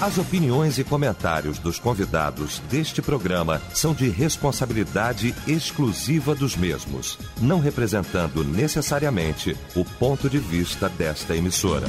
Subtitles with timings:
[0.00, 7.58] As opiniões e comentários dos convidados deste programa são de responsabilidade exclusiva dos mesmos, não
[7.58, 11.88] representando necessariamente o ponto de vista desta emissora.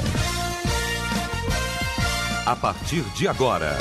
[2.44, 3.78] A partir de agora,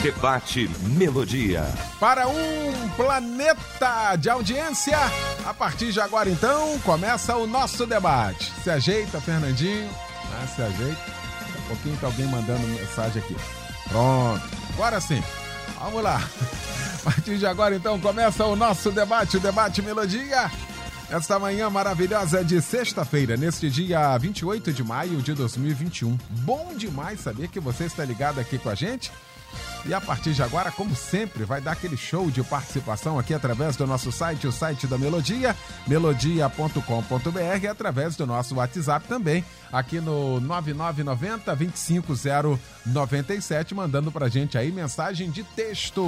[0.00, 1.64] Debate Melodia.
[1.98, 4.98] Para um planeta de audiência,
[5.44, 8.52] a partir de agora então, começa o nosso debate.
[8.62, 9.90] Se ajeita, Fernandinho.
[10.32, 11.21] Ah, se ajeita
[11.72, 13.36] pouquinho tá alguém mandando mensagem aqui.
[13.88, 14.42] Pronto.
[14.74, 15.22] Agora sim.
[15.80, 16.16] Vamos lá.
[16.16, 20.50] A partir de agora, então, começa o nosso debate, o debate Melodia.
[21.10, 26.16] Esta manhã maravilhosa de sexta-feira, neste dia 28 de maio de 2021.
[26.30, 29.12] Bom demais saber que você está ligado aqui com a gente
[29.84, 33.76] e a partir de agora, como sempre, vai dar aquele show de participação aqui através
[33.76, 40.00] do nosso site, o site da Melodia, melodia.com.br, e através do nosso WhatsApp também, aqui
[40.00, 46.06] no 9990 25097, mandando pra gente aí mensagem de texto.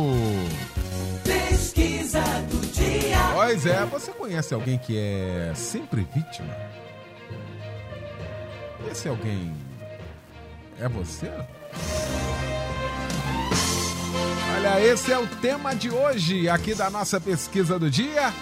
[1.24, 3.18] Pesquisa do dia.
[3.34, 6.54] Pois é, você conhece alguém que é sempre vítima?
[8.90, 9.54] Esse alguém
[10.78, 11.30] é você?
[14.56, 18.32] Olha, esse é o tema de hoje aqui da nossa pesquisa do dia.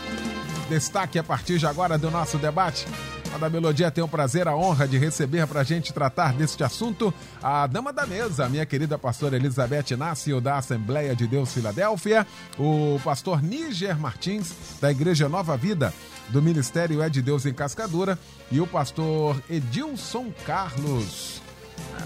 [0.68, 2.86] Destaque a partir de agora do nosso debate.
[3.34, 6.62] A da Melodia tem o prazer, a honra de receber para a gente tratar deste
[6.62, 12.26] assunto a dama da mesa, minha querida pastora Elizabeth Inácio, da Assembleia de Deus Filadélfia,
[12.58, 15.94] o pastor Níger Martins, da Igreja Nova Vida,
[16.28, 18.18] do Ministério É de Deus em Cascadura,
[18.50, 21.40] e o pastor Edilson Carlos,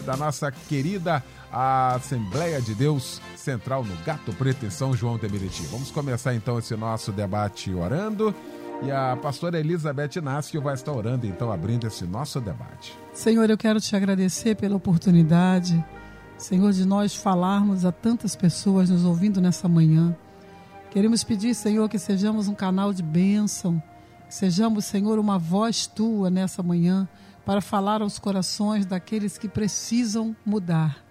[0.04, 5.62] da nossa querida Assembleia de Deus Central no Gato Preto, em São João de Meriti.
[5.66, 8.34] Vamos começar então esse nosso debate orando.
[8.82, 12.96] E a pastora Elizabeth Inácio vai estar orando, então, abrindo esse nosso debate.
[13.14, 15.82] Senhor, eu quero te agradecer pela oportunidade,
[16.36, 20.14] Senhor, de nós falarmos a tantas pessoas nos ouvindo nessa manhã.
[20.90, 23.82] Queremos pedir, Senhor, que sejamos um canal de bênção,
[24.28, 27.08] que sejamos, Senhor, uma voz tua nessa manhã
[27.46, 31.05] para falar aos corações daqueles que precisam mudar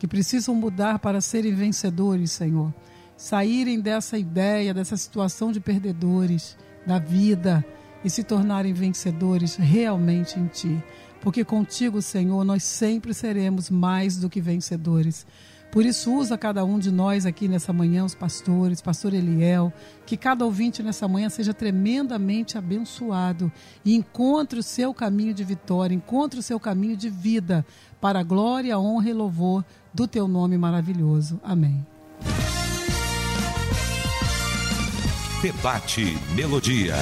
[0.00, 2.72] que precisam mudar para serem vencedores, Senhor.
[3.18, 6.56] Saírem dessa ideia, dessa situação de perdedores
[6.86, 7.62] da vida
[8.02, 10.82] e se tornarem vencedores realmente em Ti.
[11.20, 15.26] Porque contigo, Senhor, nós sempre seremos mais do que vencedores.
[15.70, 19.72] Por isso, usa cada um de nós aqui nessa manhã, os pastores, pastor Eliel,
[20.04, 23.52] que cada ouvinte nessa manhã seja tremendamente abençoado
[23.84, 27.64] e encontre o seu caminho de vitória, encontre o seu caminho de vida,
[28.00, 31.40] para a glória, honra e louvor do teu nome maravilhoso.
[31.44, 31.84] Amém.
[35.42, 36.94] Debate Melodia.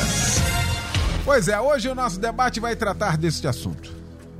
[1.25, 3.93] Pois é, hoje o nosso debate vai tratar deste assunto.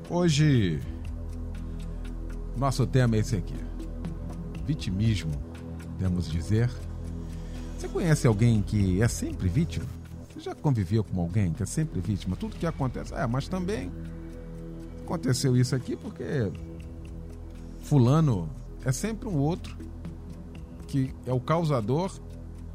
[0.09, 0.81] Hoje,
[2.57, 3.57] nosso tema é esse aqui:
[4.65, 5.33] vitimismo,
[5.83, 6.71] podemos dizer.
[7.77, 9.87] Você conhece alguém que é sempre vítima?
[10.33, 12.37] Você já conviveu com alguém que é sempre vítima?
[12.37, 13.93] Tudo que acontece, é, mas também
[15.09, 16.53] aconteceu isso aqui porque
[17.81, 18.49] fulano
[18.85, 19.75] é sempre um outro
[20.87, 22.13] que é o causador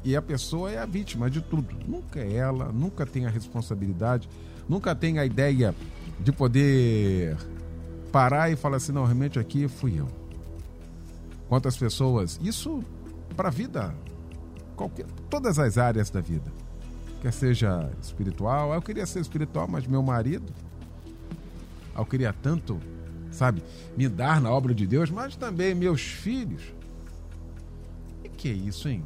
[0.04, 1.74] e a pessoa é a vítima de tudo.
[1.86, 4.28] Nunca é ela, nunca tem a responsabilidade,
[4.68, 5.74] nunca tem a ideia
[6.20, 7.36] de poder
[8.12, 10.08] parar e falar assim: não, realmente aqui fui eu.
[11.48, 12.38] Quantas pessoas.
[12.42, 12.84] Isso
[13.34, 13.94] para a vida,
[14.76, 16.52] qualquer, todas as áreas da vida.
[17.22, 20.52] Quer seja espiritual, eu queria ser espiritual, mas meu marido.
[21.96, 22.80] Eu queria tanto
[23.34, 23.62] sabe,
[23.96, 26.62] me dar na obra de Deus, mas também meus filhos.
[28.22, 29.04] E que é isso, hein?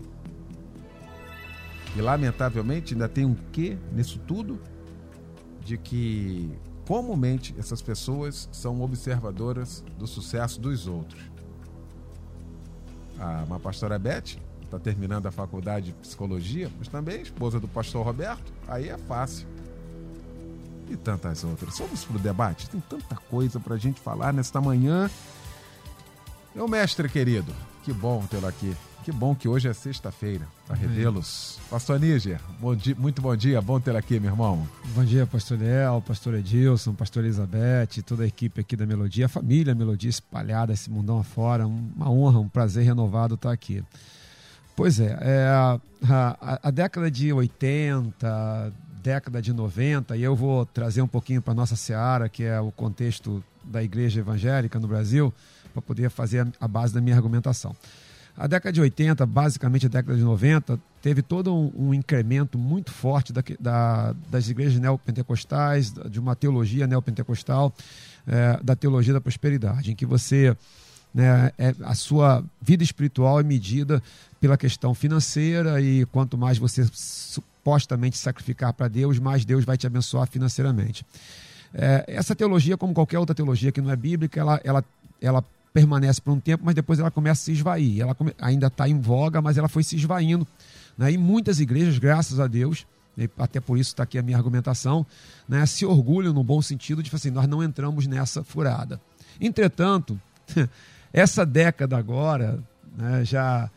[1.97, 4.60] E lamentavelmente ainda tem um quê nisso tudo
[5.65, 6.50] de que
[6.87, 11.20] comumente essas pessoas são observadoras do sucesso dos outros.
[13.19, 18.05] A, uma pastora Beth está terminando a faculdade de psicologia, mas também esposa do pastor
[18.05, 19.47] Roberto, aí é fácil
[20.91, 21.78] e tantas outras.
[21.78, 22.69] Vamos para o debate?
[22.69, 25.11] Tem tanta coisa para a gente falar nesta manhã.
[26.55, 27.55] Meu mestre querido,
[27.85, 28.75] que bom tê-lo aqui.
[29.05, 31.58] Que bom que hoje é sexta-feira, para revê-los.
[31.70, 34.69] Pastor Níger, bom dia, muito bom dia, bom tê-lo aqui, meu irmão.
[34.94, 39.29] Bom dia, pastor Léo, pastor Edilson, pastor Elizabeth, toda a equipe aqui da Melodia, a
[39.29, 41.67] família Melodia espalhada esse mundão afora.
[41.67, 43.82] Uma honra, um prazer renovado estar aqui.
[44.76, 48.73] Pois é, é a, a, a década de 80,
[49.08, 52.60] década de 90, e eu vou trazer um pouquinho para a nossa seara, que é
[52.60, 55.32] o contexto da igreja evangélica no Brasil,
[55.72, 57.75] para poder fazer a base da minha argumentação.
[58.37, 62.93] A década de 80, basicamente a década de 90, teve todo um, um incremento muito
[62.93, 67.72] forte da, da, das igrejas neopentecostais, de uma teologia neopentecostal,
[68.26, 70.54] é, da teologia da prosperidade, em que você
[71.14, 71.50] Né?
[71.56, 74.02] É, a sua vida espiritual é medida
[74.38, 76.84] pela questão financeira e quanto mais você
[77.69, 81.05] supostamente sacrificar para Deus, mais Deus vai te abençoar financeiramente.
[81.75, 84.85] É, essa teologia, como qualquer outra teologia que não é bíblica, ela, ela,
[85.20, 88.00] ela permanece por um tempo, mas depois ela começa a se esvair.
[88.00, 90.47] Ela come, ainda está em voga, mas ela foi se esvaindo.
[90.97, 91.12] Né?
[91.12, 92.87] E muitas igrejas, graças a Deus,
[93.38, 95.05] até por isso está aqui a minha argumentação,
[95.49, 99.00] né, se orgulham no bom sentido de assim, nós não entramos nessa furada.
[99.41, 100.19] Entretanto,
[101.12, 102.62] essa década agora,
[102.97, 103.69] né, já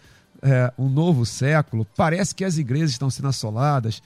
[0.42, 4.02] é, um novo século, parece que as igrejas estão sendo assoladas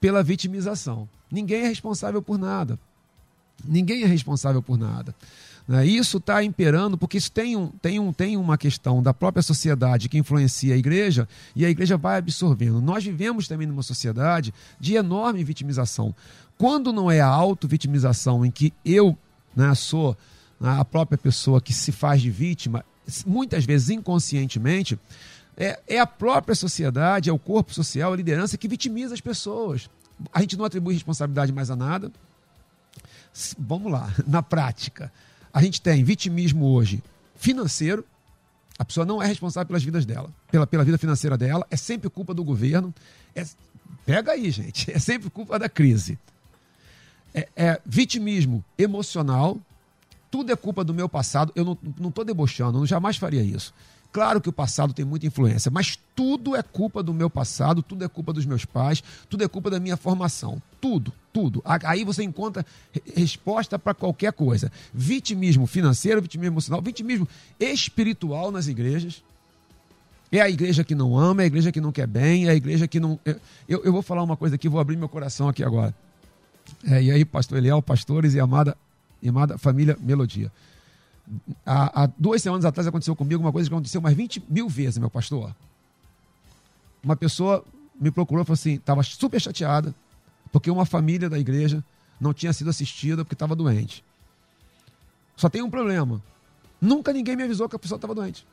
[0.00, 1.08] pela vitimização.
[1.30, 2.78] Ninguém é responsável por nada.
[3.64, 5.14] Ninguém é responsável por nada.
[5.66, 5.86] Né?
[5.86, 10.08] Isso está imperando porque isso tem, um, tem, um, tem uma questão da própria sociedade
[10.08, 12.80] que influencia a igreja e a igreja vai absorvendo.
[12.80, 16.14] Nós vivemos também numa sociedade de enorme vitimização.
[16.56, 19.16] Quando não é a auto-vitimização em que eu
[19.54, 20.16] né, sou
[20.58, 22.84] né, a própria pessoa que se faz de vítima,
[23.26, 24.98] muitas vezes inconscientemente,
[25.58, 29.90] é, é a própria sociedade, é o corpo social, a liderança que vitimiza as pessoas.
[30.32, 32.12] A gente não atribui responsabilidade mais a nada.
[33.58, 35.12] Vamos lá, na prática
[35.52, 37.02] a gente tem vitimismo hoje
[37.34, 38.04] financeiro,
[38.78, 42.08] a pessoa não é responsável pelas vidas dela, pela, pela vida financeira dela, é sempre
[42.08, 42.94] culpa do governo.
[43.34, 43.44] É,
[44.06, 46.16] pega aí, gente, é sempre culpa da crise.
[47.34, 49.58] É, é vitimismo emocional,
[50.30, 51.52] tudo é culpa do meu passado.
[51.56, 51.64] Eu
[51.98, 53.74] não estou debochando, eu jamais faria isso.
[54.10, 58.04] Claro que o passado tem muita influência, mas tudo é culpa do meu passado, tudo
[58.04, 60.62] é culpa dos meus pais, tudo é culpa da minha formação.
[60.80, 61.62] Tudo, tudo.
[61.64, 62.64] Aí você encontra
[63.14, 64.72] resposta para qualquer coisa.
[64.94, 67.28] Vitimismo financeiro, vitimismo emocional, vitimismo
[67.60, 69.22] espiritual nas igrejas.
[70.32, 72.54] É a igreja que não ama, é a igreja que não quer bem, é a
[72.54, 73.20] igreja que não.
[73.68, 75.94] Eu, eu vou falar uma coisa aqui, vou abrir meu coração aqui agora.
[76.86, 78.76] É, e aí, pastor Eliel, pastores e amada,
[79.22, 80.50] amada família Melodia
[81.64, 84.98] há, há, duas semanas atrás aconteceu comigo uma coisa que aconteceu mais 20 mil vezes,
[84.98, 85.54] meu pastor.
[87.02, 87.64] Uma pessoa
[87.98, 89.94] me procurou e falou assim: estava super chateada,
[90.52, 91.84] porque uma família da igreja
[92.20, 94.04] não tinha sido assistida porque estava doente.
[95.36, 96.22] Só tem um problema.
[96.80, 98.46] Nunca ninguém me avisou que a pessoa estava doente.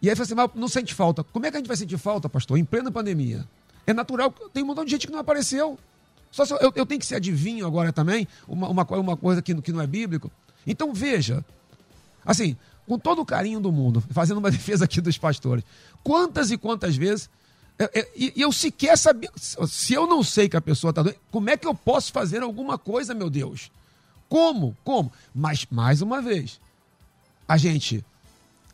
[0.00, 1.22] E aí falou assim: mas não sente falta.
[1.22, 2.58] Como é que a gente vai sentir falta, pastor?
[2.58, 3.46] Em plena pandemia.
[3.86, 5.78] É natural, tem um montão de gente que não apareceu.
[6.30, 9.70] Só eu, eu tenho que ser adivinho agora também, uma, uma, uma coisa que, que
[9.70, 10.30] não é bíblico.
[10.66, 11.44] Então veja,
[12.24, 12.56] assim,
[12.86, 15.64] com todo o carinho do mundo, fazendo uma defesa aqui dos pastores,
[16.02, 17.28] quantas e quantas vezes.
[18.14, 19.30] E eu, eu, sequer sabia.
[19.34, 22.42] Se eu não sei que a pessoa está doente, como é que eu posso fazer
[22.42, 23.72] alguma coisa, meu Deus?
[24.28, 24.76] Como?
[24.84, 25.12] Como?
[25.34, 26.60] Mas, mais uma vez,
[27.48, 28.04] a gente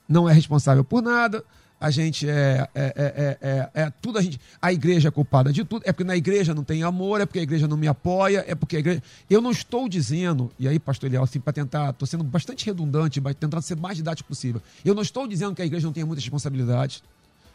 [0.09, 1.45] não é responsável por nada,
[1.81, 4.41] a gente é, é, é, é, é, tudo a gente.
[4.61, 5.83] A igreja é culpada de tudo.
[5.85, 8.55] É porque na igreja não tem amor, é porque a igreja não me apoia, é
[8.55, 9.03] porque a igreja.
[9.31, 13.21] Eu não estou dizendo, e aí, pastor Eliel, assim, para tentar, estou sendo bastante redundante,
[13.39, 14.61] tentando ser mais didático possível.
[14.85, 17.03] Eu não estou dizendo que a igreja não tenha muitas responsabilidades,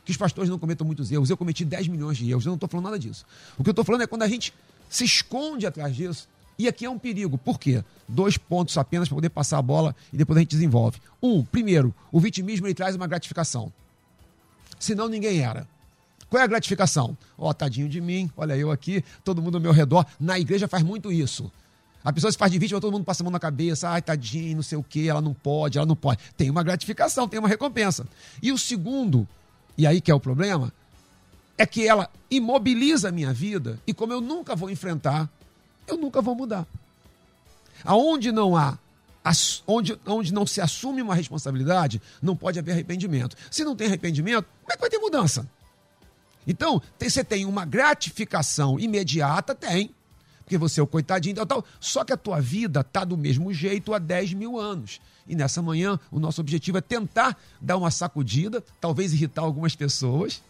[0.05, 1.29] que os pastores não cometam muitos erros.
[1.29, 3.25] Eu cometi 10 milhões de erros, eu não estou falando nada disso.
[3.57, 4.53] O que eu estou falando é quando a gente
[4.89, 6.29] se esconde atrás disso.
[6.57, 7.37] E aqui é um perigo.
[7.37, 7.83] Por quê?
[8.07, 10.99] Dois pontos apenas para poder passar a bola e depois a gente desenvolve.
[11.21, 13.73] Um, primeiro, o vitimismo ele traz uma gratificação
[14.83, 15.67] senão ninguém era.
[16.29, 17.17] Qual é a gratificação?
[17.37, 20.05] Ó, oh, tadinho de mim, olha eu aqui, todo mundo ao meu redor.
[20.19, 21.51] Na igreja faz muito isso.
[22.03, 24.57] A pessoa se faz de vítima, todo mundo passa a mão na cabeça, ai, tadinho,
[24.57, 26.19] não sei o quê, ela não pode, ela não pode.
[26.35, 28.05] Tem uma gratificação, tem uma recompensa.
[28.41, 29.27] E o segundo,
[29.77, 30.73] e aí que é o problema,
[31.57, 35.29] é que ela imobiliza a minha vida e como eu nunca vou enfrentar,
[35.87, 36.67] eu nunca vou mudar.
[37.85, 38.77] Aonde não há
[39.65, 43.37] onde, onde não se assume uma responsabilidade, não pode haver arrependimento.
[43.49, 45.47] Se não tem arrependimento, como é que vai ter mudança?
[46.47, 49.55] Então, tem, você tem uma gratificação imediata?
[49.55, 49.93] Tem.
[50.43, 51.65] Porque você é o coitadinho tal, tal.
[51.79, 54.99] Só que a tua vida está do mesmo jeito há 10 mil anos.
[55.25, 60.43] E nessa manhã, o nosso objetivo é tentar dar uma sacudida, talvez irritar algumas pessoas,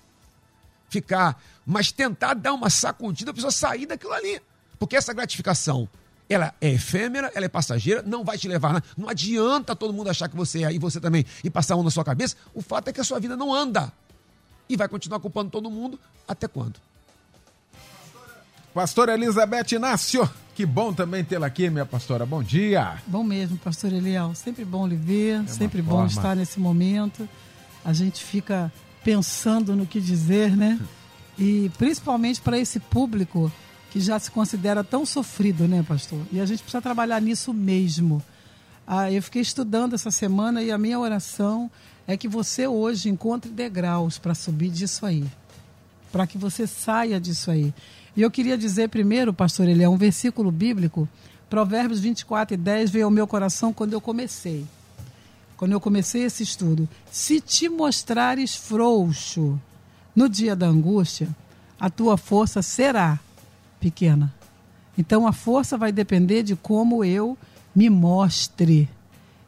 [0.89, 4.41] ficar, mas tentar dar uma sacudida, a pessoa sair daquilo ali.
[4.79, 5.88] Porque essa gratificação
[6.27, 8.84] ela é efêmera, ela é passageira, não vai te levar.
[8.98, 11.91] Não adianta todo mundo achar que você é aí, você também, e passar um na
[11.91, 12.36] sua cabeça.
[12.53, 13.91] O fato é que a sua vida não anda.
[14.70, 16.75] E vai continuar culpando todo mundo até quando?
[18.74, 22.25] Pastora Elizabeth Inácio, que bom também tê-la aqui, minha pastora.
[22.25, 22.98] Bom dia.
[23.05, 24.34] Bom mesmo, pastor Eliel.
[24.34, 26.08] Sempre bom lhe ver, é sempre bom forma.
[26.08, 27.29] estar nesse momento.
[27.86, 28.72] A gente fica
[29.03, 30.79] pensando no que dizer, né?
[31.38, 33.51] E principalmente para esse público
[33.91, 36.20] que já se considera tão sofrido, né, pastor?
[36.32, 38.24] E a gente precisa trabalhar nisso mesmo.
[38.88, 41.70] Ah, eu fiquei estudando essa semana e a minha oração
[42.07, 45.25] é que você hoje encontre degraus para subir disso aí,
[46.12, 47.74] para que você saia disso aí.
[48.15, 51.07] E eu queria dizer primeiro, pastor, ele é um versículo bíblico,
[51.50, 54.65] Provérbios 24 e 10 veio ao meu coração quando eu comecei.
[55.55, 59.57] quando eu comecei esse estudo, se te mostrares frouxo
[60.13, 61.29] no dia da angústia,
[61.79, 63.17] a tua força será
[63.79, 64.33] pequena.
[64.98, 67.38] Então a força vai depender de como eu
[67.74, 68.89] me mostre.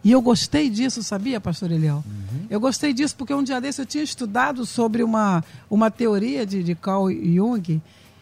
[0.06, 2.04] E eu gostei disso, sabia, pastor Eliel?
[2.06, 2.46] Uhum.
[2.48, 6.62] Eu gostei disso porque um dia desse eu tinha estudado sobre uma, uma teoria de,
[6.62, 7.82] de Carl Jung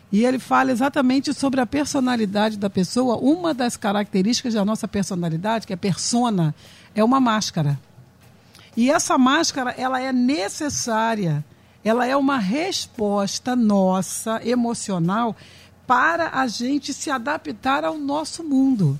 [0.10, 3.18] e ele fala exatamente sobre a personalidade da pessoa.
[3.18, 6.56] Uma das características da nossa personalidade, que é persona,
[6.96, 7.78] é uma máscara.
[8.78, 11.44] E essa máscara, ela é necessária.
[11.84, 15.36] Ela é uma resposta nossa, emocional,
[15.86, 18.98] para a gente se adaptar ao nosso mundo.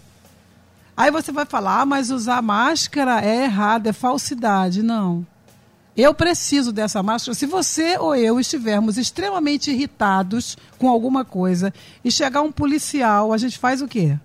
[0.96, 4.84] Aí você vai falar, ah, mas usar máscara é errado, é falsidade.
[4.84, 5.26] Não.
[5.96, 7.36] Eu preciso dessa máscara.
[7.36, 11.74] Se você ou eu estivermos extremamente irritados com alguma coisa
[12.04, 14.18] e chegar um policial, a gente faz o quê?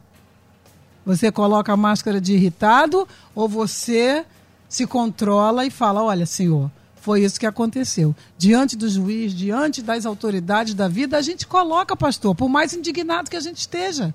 [1.04, 4.24] Você coloca a máscara de irritado ou você
[4.68, 8.14] se controla e fala: Olha, senhor, foi isso que aconteceu.
[8.36, 13.30] Diante do juiz, diante das autoridades da vida, a gente coloca, pastor, por mais indignado
[13.30, 14.14] que a gente esteja.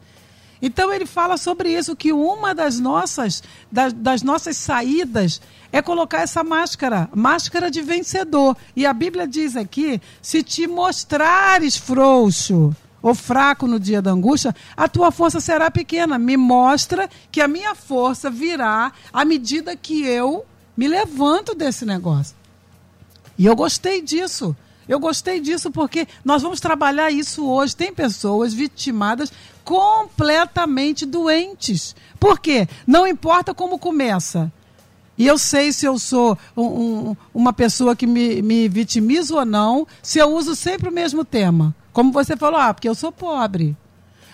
[0.65, 5.41] Então ele fala sobre isso, que uma das nossas, das, das nossas saídas
[5.73, 8.55] é colocar essa máscara, máscara de vencedor.
[8.73, 14.55] E a Bíblia diz aqui: se te mostrares frouxo ou fraco no dia da angústia,
[14.77, 16.17] a tua força será pequena.
[16.17, 20.45] Me mostra que a minha força virá à medida que eu
[20.77, 22.37] me levanto desse negócio.
[23.37, 24.55] E eu gostei disso.
[24.87, 27.75] Eu gostei disso porque nós vamos trabalhar isso hoje.
[27.75, 29.31] Tem pessoas vitimadas
[29.63, 31.95] completamente doentes.
[32.19, 32.67] Por quê?
[32.85, 34.51] Não importa como começa.
[35.17, 39.45] E eu sei se eu sou um, um, uma pessoa que me, me vitimizo ou
[39.45, 41.75] não, se eu uso sempre o mesmo tema.
[41.91, 43.77] Como você falou, ah, porque eu sou pobre.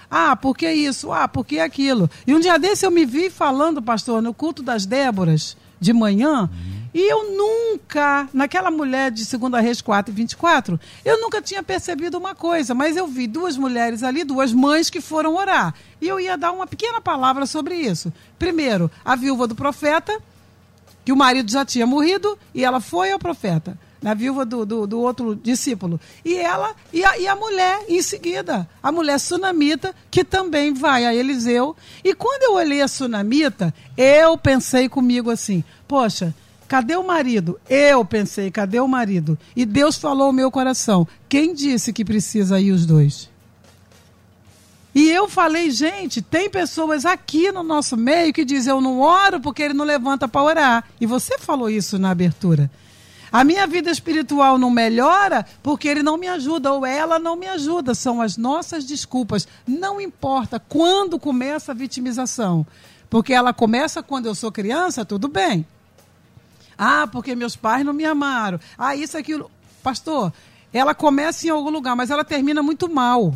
[0.10, 1.12] Ah, porque isso?
[1.12, 2.10] Ah, porque aquilo.
[2.26, 6.50] E um dia desse eu me vi falando, pastor, no culto das Déboras, de manhã.
[6.94, 12.18] E eu nunca, naquela mulher de segunda Reis 4 e 24, eu nunca tinha percebido
[12.18, 15.74] uma coisa, mas eu vi duas mulheres ali, duas mães que foram orar.
[16.02, 18.12] E eu ia dar uma pequena palavra sobre isso.
[18.40, 20.20] Primeiro, a viúva do profeta,
[21.06, 24.88] que o marido já tinha morrido, e ela foi ao profeta na viúva do, do,
[24.88, 26.00] do, outro discípulo.
[26.24, 31.06] E ela, e a, e a mulher em seguida, a mulher sunamita, que também vai
[31.06, 31.76] a Eliseu.
[32.04, 36.34] E quando eu olhei a sunamita, eu pensei comigo assim: poxa,
[36.70, 37.60] Cadê o marido?
[37.68, 39.36] Eu pensei, cadê o marido?
[39.56, 43.28] E Deus falou ao meu coração: quem disse que precisa ir os dois?
[44.94, 49.40] E eu falei, gente, tem pessoas aqui no nosso meio que dizem: eu não oro
[49.40, 50.84] porque ele não levanta para orar.
[51.02, 52.70] E você falou isso na abertura.
[53.32, 57.48] A minha vida espiritual não melhora porque ele não me ajuda ou ela não me
[57.48, 57.96] ajuda.
[57.96, 59.48] São as nossas desculpas.
[59.68, 62.64] Não importa quando começa a vitimização.
[63.10, 65.66] Porque ela começa quando eu sou criança, tudo bem.
[66.80, 68.58] Ah, porque meus pais não me amaram.
[68.78, 69.52] Ah, isso, aquilo.
[69.84, 70.32] Pastor,
[70.72, 73.36] ela começa em algum lugar, mas ela termina muito mal.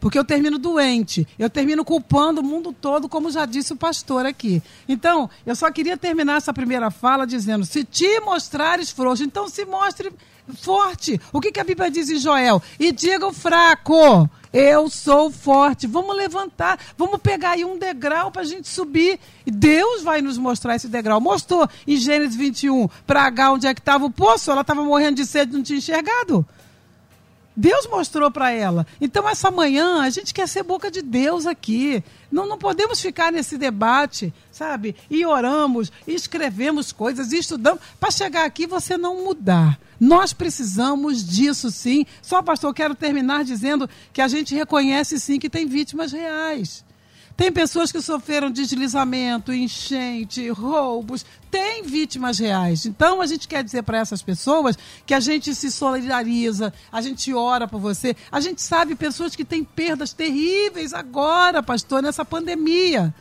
[0.00, 4.26] Porque eu termino doente, eu termino culpando o mundo todo, como já disse o pastor
[4.26, 4.62] aqui.
[4.88, 9.64] Então, eu só queria terminar essa primeira fala dizendo: se te mostrares frouxo, então se
[9.64, 10.12] mostre
[10.60, 11.20] forte.
[11.32, 12.62] O que, que a Bíblia diz em Joel?
[12.78, 15.86] E diga o fraco: eu sou forte.
[15.86, 19.18] Vamos levantar, vamos pegar aí um degrau para a gente subir.
[19.44, 21.20] E Deus vai nos mostrar esse degrau.
[21.20, 24.50] Mostrou em Gênesis 21 para H onde é que estava o poço.
[24.50, 26.46] Ela estava morrendo de sede, não tinha enxergado.
[27.60, 28.86] Deus mostrou para ela.
[29.00, 32.04] Então, essa manhã, a gente quer ser boca de Deus aqui.
[32.30, 34.94] Não, não podemos ficar nesse debate, sabe?
[35.10, 39.76] E oramos, e escrevemos coisas, e estudamos, para chegar aqui você não mudar.
[39.98, 42.06] Nós precisamos disso sim.
[42.22, 46.84] Só, pastor, quero terminar dizendo que a gente reconhece sim que tem vítimas reais.
[47.38, 52.84] Tem pessoas que sofreram deslizamento, enchente, roubos, tem vítimas reais.
[52.84, 54.76] Então a gente quer dizer para essas pessoas
[55.06, 58.16] que a gente se solidariza, a gente ora por você.
[58.32, 63.14] A gente sabe pessoas que têm perdas terríveis agora, pastor, nessa pandemia.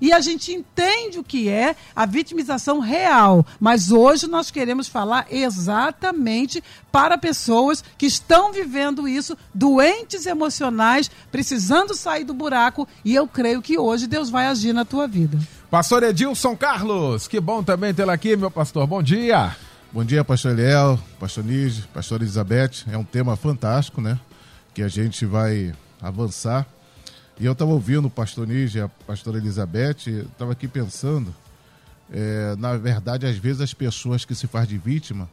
[0.00, 3.46] E a gente entende o que é a vitimização real.
[3.60, 11.94] Mas hoje nós queremos falar exatamente para pessoas que estão vivendo isso, doentes emocionais, precisando
[11.94, 12.86] sair do buraco.
[13.04, 15.38] E eu creio que hoje Deus vai agir na tua vida.
[15.70, 18.86] Pastor Edilson Carlos, que bom também tê-lo aqui, meu pastor.
[18.86, 19.56] Bom dia.
[19.92, 22.84] Bom dia, pastor Eliel, pastor Nige, pastor Elizabeth.
[22.90, 24.18] É um tema fantástico, né?
[24.74, 25.72] Que a gente vai
[26.02, 26.66] avançar
[27.38, 31.34] e eu estava ouvindo o pastor Níger, a pastora Elizabeth, estava aqui pensando,
[32.10, 35.28] é, na verdade, às vezes as pessoas que se faz de vítima,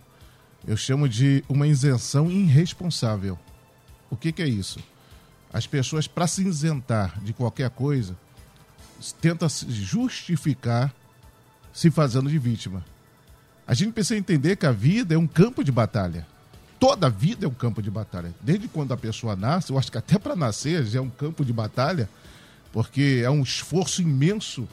[0.68, 3.38] eu chamo de uma isenção irresponsável.
[4.10, 4.80] O que, que é isso?
[5.54, 8.16] As pessoas, para se isentar de qualquer coisa,
[9.20, 10.94] tentam se justificar
[11.74, 12.84] se fazendo de vítima.
[13.66, 16.28] A gente precisa entender que a vida é um campo de batalha.
[16.82, 18.34] Toda a vida é um campo de batalha.
[18.42, 21.46] Desde quando a pessoa nasce, eu acho que até para nascer já é um campo
[21.46, 22.10] de batalha,
[22.74, 24.68] porque é um esforço imenso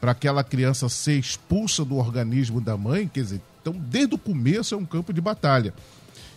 [0.00, 3.06] para aquela criança ser expulsa do organismo da mãe.
[3.06, 5.74] Quer dizer, então desde o começo é um campo de batalha.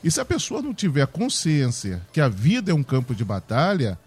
[0.04, 3.98] E se a pessoa não tiver consciência que a vida é um campo de batalha,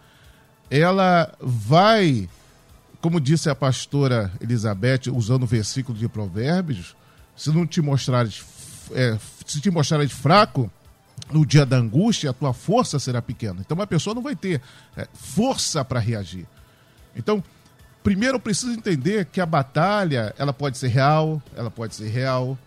[0.71, 2.29] ela vai,
[3.01, 6.95] como disse a pastora Elizabeth, usando o versículo de Provérbios,
[7.35, 8.45] se não te mostrares,
[8.91, 10.71] é, se te mostrares fraco,
[11.31, 13.61] no dia da angústia, a tua força será pequena.
[13.61, 14.61] Então a pessoa não vai ter
[14.97, 16.47] é, força para reagir.
[17.17, 17.43] Então,
[18.02, 22.59] primeiro eu preciso entender que a batalha, ela pode ser real, ela pode ser real.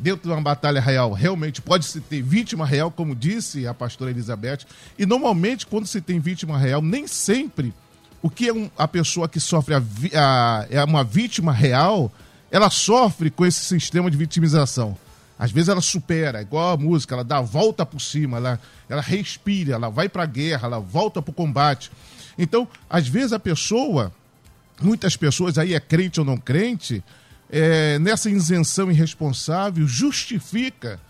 [0.00, 4.12] Dentro de uma batalha real, realmente pode se ter vítima real, como disse a pastora
[4.12, 4.60] Elizabeth.
[4.96, 7.74] E normalmente, quando se tem vítima real, nem sempre
[8.22, 9.82] o que é um, a pessoa que sofre a,
[10.14, 12.12] a, é uma vítima real,
[12.50, 14.96] ela sofre com esse sistema de vitimização.
[15.38, 19.00] Às vezes ela supera, igual a música, ela dá a volta por cima, ela, ela
[19.00, 21.92] respira, ela vai para a guerra, ela volta para o combate.
[22.36, 24.12] Então, às vezes a pessoa,
[24.82, 27.04] muitas pessoas aí é crente ou não crente,
[27.50, 31.00] é, nessa isenção irresponsável, justifica,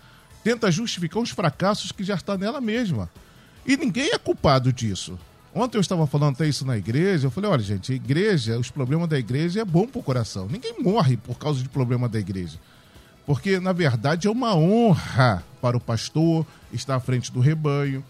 [0.43, 3.09] tenta justificar os fracassos que já está nela mesma.
[3.65, 5.17] E ninguém é culpado disso.
[5.53, 8.69] Ontem eu estava falando até isso na igreja, eu falei, olha gente, a igreja, os
[8.69, 10.47] problemas da igreja é bom para o coração.
[10.47, 12.59] Ninguém morre por causa de problema da igreja.
[13.29, 16.43] Porque, na verdade, é uma honra para o pastor
[16.73, 18.03] estar à frente do rebanho,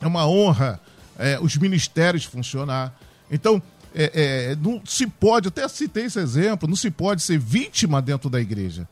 [0.00, 0.80] é uma honra
[1.18, 2.96] é, os ministérios funcionar.
[3.28, 3.60] Então,
[3.92, 8.30] é, é, não se pode, até citei esse exemplo, não se pode ser vítima dentro
[8.30, 8.88] da igreja.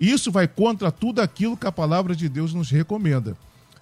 [0.00, 3.36] Isso vai contra tudo aquilo que a palavra de Deus nos recomenda.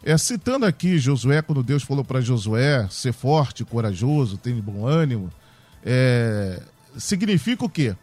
[0.05, 5.33] É, citando aqui Josué, quando Deus falou para Josué ser forte, corajoso, tenha bom ânimo,
[5.83, 6.61] é,
[6.99, 7.97] significa o quê?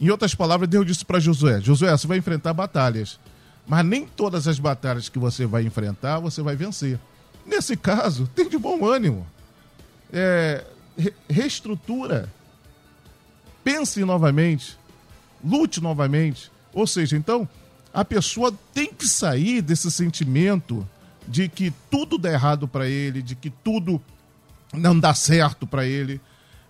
[0.00, 3.18] Em outras palavras, Deus disse para Josué: Josué, você vai enfrentar batalhas,
[3.66, 6.98] mas nem todas as batalhas que você vai enfrentar você vai vencer.
[7.44, 9.26] Nesse caso, tem de bom ânimo.
[10.12, 10.64] É,
[10.96, 12.28] re reestrutura.
[13.64, 14.78] Pense novamente.
[15.44, 16.50] Lute novamente.
[16.72, 17.48] Ou seja, então,
[17.92, 20.86] a pessoa tem que sair desse sentimento
[21.26, 24.00] de que tudo dá errado para ele, de que tudo
[24.72, 26.20] não dá certo para ele.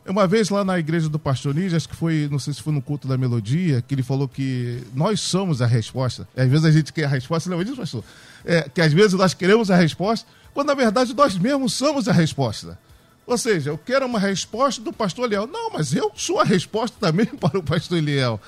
[0.08, 2.72] Uma vez lá na igreja do Pastor Níger, acho que foi, não sei se foi
[2.72, 6.26] no culto da melodia, que ele falou que nós somos a resposta.
[6.34, 8.02] E às vezes a gente quer a resposta, lembra disso, pastor?
[8.42, 12.12] É, que às vezes nós queremos a resposta, quando na verdade nós mesmos somos a
[12.12, 12.78] resposta.
[13.26, 15.46] Ou seja, eu quero uma resposta do pastor Eliel.
[15.46, 18.40] Não, mas eu sou a resposta também para o pastor Eliel.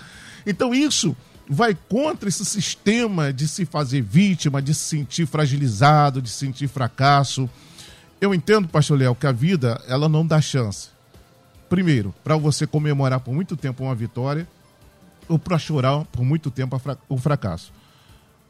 [0.46, 1.14] Então isso
[1.46, 6.68] vai contra esse sistema de se fazer vítima, de se sentir fragilizado, de se sentir
[6.68, 7.50] fracasso.
[8.18, 10.99] Eu entendo, pastor Léo, que a vida ela não dá chance
[11.70, 14.46] primeiro, para você comemorar por muito tempo uma vitória
[15.28, 16.78] ou para chorar por muito tempo
[17.08, 17.72] o fracasso.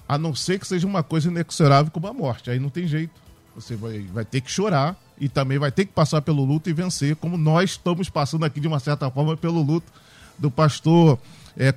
[0.09, 2.50] A não ser que seja uma coisa inexorável como a morte.
[2.50, 3.12] Aí não tem jeito.
[3.54, 6.72] Você vai, vai ter que chorar e também vai ter que passar pelo luto e
[6.72, 9.92] vencer, como nós estamos passando aqui de uma certa forma pelo luto
[10.38, 11.18] do pastor
[11.56, 11.74] é.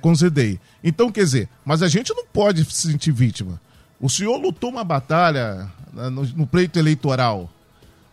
[0.82, 3.60] Então, quer dizer, mas a gente não pode se sentir vítima.
[4.00, 7.50] O senhor lutou uma batalha né, no, no pleito eleitoral.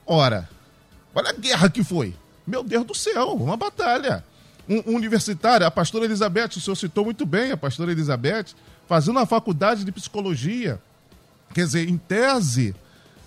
[0.05, 0.49] Ora,
[1.15, 2.13] olha a guerra que foi.
[2.45, 4.23] Meu Deus do céu, uma batalha.
[4.67, 8.47] Um, universitário, a pastora Elizabeth, o senhor citou muito bem a pastora Elizabeth,
[8.87, 10.79] fazendo a faculdade de psicologia.
[11.53, 12.75] Quer dizer, em tese,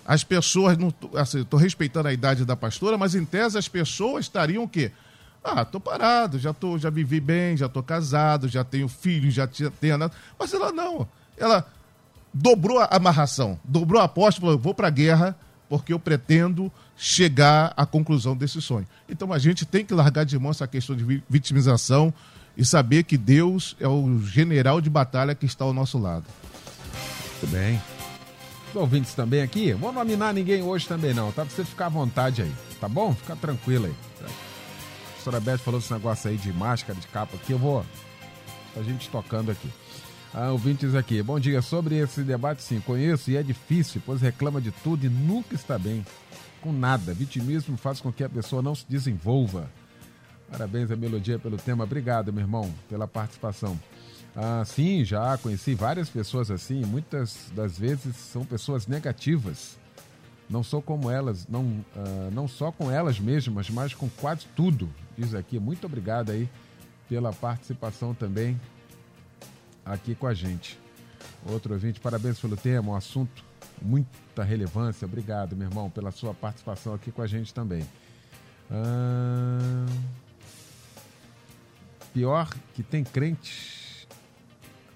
[0.05, 4.25] as pessoas, não, assim, estou respeitando a idade da pastora, mas em tese as pessoas
[4.25, 4.91] estariam o quê?
[5.43, 9.47] Ah, tô parado, já tô, já vivi bem, já tô casado, já tenho filho, já
[9.47, 10.13] tenho nada.
[10.39, 11.07] Mas ela não.
[11.37, 11.67] Ela
[12.33, 15.35] dobrou a amarração, dobrou a aposta, falou: vou para a guerra
[15.69, 18.87] porque eu pretendo chegar à conclusão desse sonho.
[19.09, 22.13] Então a gente tem que largar de mão essa questão de vitimização
[22.57, 26.25] e saber que Deus é o general de batalha que está ao nosso lado.
[27.41, 27.81] Muito bem.
[28.69, 31.45] Os ouvintes também aqui, vou nominar ninguém hoje também não, tá?
[31.45, 33.13] Pra você ficar à vontade aí, tá bom?
[33.13, 33.95] Fica tranquilo aí.
[34.21, 37.85] A professora Beth falou esse negócio aí de máscara, de capa aqui, eu vou...
[38.77, 39.69] A gente tocando aqui.
[40.33, 41.61] Ah, ouvintes aqui, bom dia.
[41.61, 45.79] Sobre esse debate, sim, conheço e é difícil, pois reclama de tudo e nunca está
[45.79, 46.05] bem
[46.65, 47.13] com nada.
[47.13, 49.69] Vitimismo faz com que a pessoa não se desenvolva.
[50.49, 51.83] Parabéns a Melodia pelo tema.
[51.83, 53.79] Obrigado, meu irmão, pela participação.
[54.35, 56.83] Ah, sim, já conheci várias pessoas assim.
[56.83, 59.77] Muitas das vezes são pessoas negativas.
[60.49, 64.89] Não sou como elas, não, ah, não só com elas mesmas, mas com quase tudo.
[65.15, 65.59] Diz aqui.
[65.59, 66.49] Muito obrigado aí
[67.07, 68.59] pela participação também
[69.85, 70.79] aqui com a gente.
[71.45, 73.43] Outro ouvinte, parabéns pelo tema, um assunto
[73.81, 75.05] muita relevância.
[75.05, 77.85] Obrigado, meu irmão, pela sua participação aqui com a gente também.
[78.69, 79.85] Ah,
[82.13, 84.07] pior que tem crente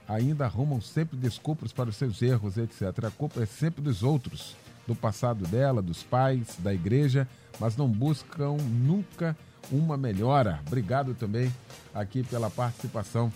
[0.07, 3.05] ainda arrumam sempre desculpas para os seus erros, etc.
[3.05, 4.55] A culpa é sempre dos outros,
[4.87, 7.27] do passado dela, dos pais, da igreja,
[7.59, 9.37] mas não buscam nunca
[9.71, 10.59] uma melhora.
[10.65, 11.53] Obrigado também
[11.93, 13.31] aqui pela participação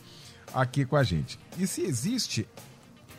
[0.52, 1.40] aqui com a gente.
[1.60, 2.48] E se existe,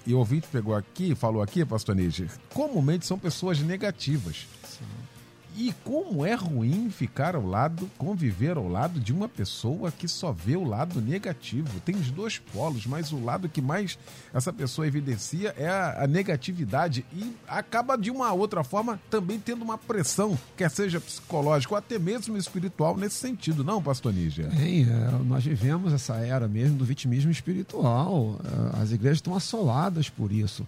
[0.06, 4.46] e o ouvinte pegou aqui, falou aqui, pastor Níger, comumente são pessoas negativas.
[5.56, 10.32] E como é ruim ficar ao lado, conviver ao lado de uma pessoa que só
[10.32, 11.80] vê o lado negativo.
[11.80, 13.96] Tem os dois polos, mas o lado que mais
[14.32, 19.62] essa pessoa evidencia é a, a negatividade e acaba de uma outra forma também tendo
[19.62, 24.48] uma pressão, quer seja psicológica ou até mesmo espiritual nesse sentido, não, pastor Níger?
[24.50, 28.40] É, nós vivemos essa era mesmo do vitimismo espiritual.
[28.44, 30.66] É, as igrejas estão assoladas por isso.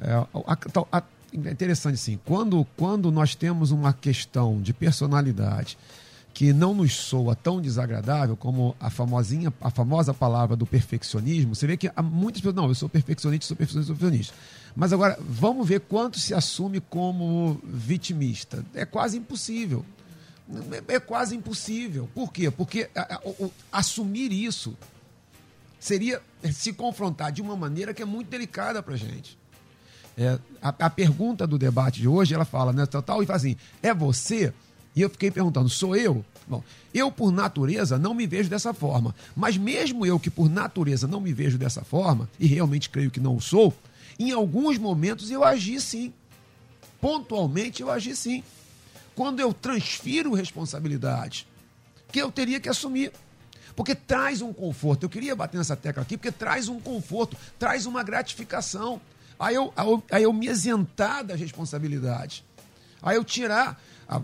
[0.00, 0.58] É, a,
[0.90, 5.78] a, interessante assim, quando, quando nós temos uma questão de personalidade
[6.34, 11.66] que não nos soa tão desagradável como a famosinha, a famosa palavra do perfeccionismo, você
[11.66, 14.34] vê que há muitas pessoas, não, eu sou perfeccionista, sou perfeccionista, sou perfeccionista.
[14.74, 18.64] Mas agora, vamos ver quanto se assume como vitimista.
[18.74, 19.84] É quase impossível.
[20.88, 22.08] É, é quase impossível.
[22.14, 22.50] Por quê?
[22.50, 23.20] Porque a, a,
[23.70, 24.76] assumir isso
[25.78, 29.38] seria se confrontar de uma maneira que é muito delicada para gente.
[30.16, 33.38] É, a, a, pergunta do debate de hoje, ela fala, né, tal, tal, e fala
[33.38, 34.52] assim, é você?
[34.94, 36.24] E eu fiquei perguntando, sou eu?
[36.46, 41.06] Bom, eu por natureza não me vejo dessa forma, mas mesmo eu que por natureza
[41.06, 43.72] não me vejo dessa forma, e realmente creio que não sou,
[44.18, 46.12] em alguns momentos eu agi sim.
[47.00, 48.44] Pontualmente eu agi sim.
[49.14, 51.46] Quando eu transfiro responsabilidade,
[52.10, 53.12] que eu teria que assumir.
[53.74, 55.04] Porque traz um conforto.
[55.04, 59.00] Eu queria bater nessa tecla aqui, porque traz um conforto, traz uma gratificação.
[59.42, 59.72] Aí eu,
[60.08, 62.44] aí eu me isentar das responsabilidades.
[63.02, 63.82] Aí eu tirar.
[64.08, 64.20] A,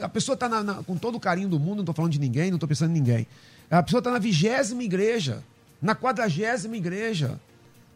[0.00, 0.48] a pessoa está
[0.86, 2.94] com todo o carinho do mundo, não estou falando de ninguém, não estou pensando em
[2.94, 3.26] ninguém.
[3.70, 5.44] A pessoa está na vigésima igreja,
[5.82, 7.38] na quadragésima igreja.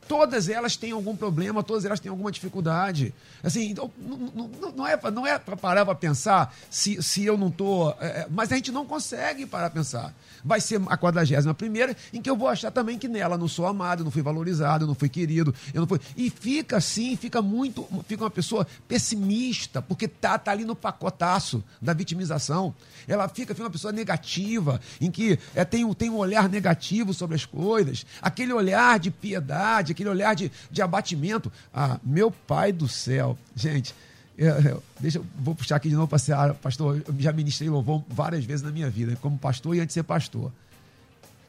[0.08, 3.14] Todas elas têm algum problema, todas elas têm alguma dificuldade.
[3.42, 7.36] Assim, então, não, não, não é, não é para parar para pensar se, se eu
[7.36, 7.96] não estou.
[8.00, 12.20] É, mas a gente não consegue parar para pensar vai ser a 41 primeira, em
[12.20, 15.08] que eu vou achar também que nela não sou amado, não fui valorizado, não fui
[15.08, 16.00] querido, eu não fui.
[16.16, 21.62] E fica assim, fica muito, fica uma pessoa pessimista, porque tá, tá ali no pacotaço
[21.80, 22.74] da vitimização.
[23.06, 27.36] Ela fica, fica uma pessoa negativa, em que é, tem, tem um olhar negativo sobre
[27.36, 31.50] as coisas, aquele olhar de piedade, aquele olhar de, de abatimento.
[31.74, 33.94] Ah, meu pai do céu, gente.
[34.38, 36.54] Eu, eu, deixa, eu vou puxar aqui de novo para Seara.
[36.54, 39.94] Pastor, eu já ministrei louvor várias vezes na minha vida, como pastor e antes de
[39.94, 40.52] ser pastor.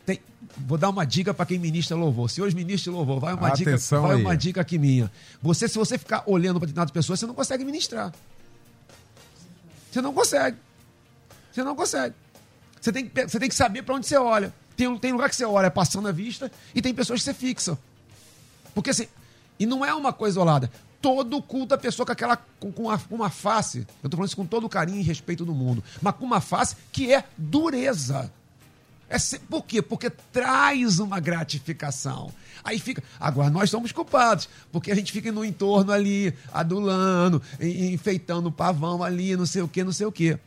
[0.07, 0.19] Tem,
[0.57, 2.31] vou dar uma dica para quem ministra louvor.
[2.31, 5.11] Senhores ministros louvor, vai uma dica, vai uma dica aqui minha.
[5.39, 8.11] Você, se você ficar olhando para determinadas pessoas, você não consegue ministrar.
[9.91, 10.57] Você não consegue.
[11.51, 12.15] Você não consegue.
[12.81, 14.51] Você tem, você tem que saber para onde você olha.
[14.75, 17.77] Tem, tem lugar que você olha passando a vista e tem pessoas que você fixa.
[18.79, 19.07] Porque assim,
[19.59, 23.29] e não é uma coisa isolada todo culto a pessoa com aquela com, com, uma,
[23.29, 23.79] face.
[23.79, 26.75] Eu estou falando isso com todo carinho e respeito do mundo, mas com uma face
[26.91, 28.31] que é dureza.
[29.09, 29.17] É,
[29.49, 29.81] por quê?
[29.81, 32.31] Porque traz uma gratificação.
[32.63, 33.01] Aí fica.
[33.19, 39.03] Agora nós somos culpados, porque a gente fica no entorno ali, adulando, enfeitando o pavão
[39.03, 40.37] ali, não sei o quê, não sei o quê.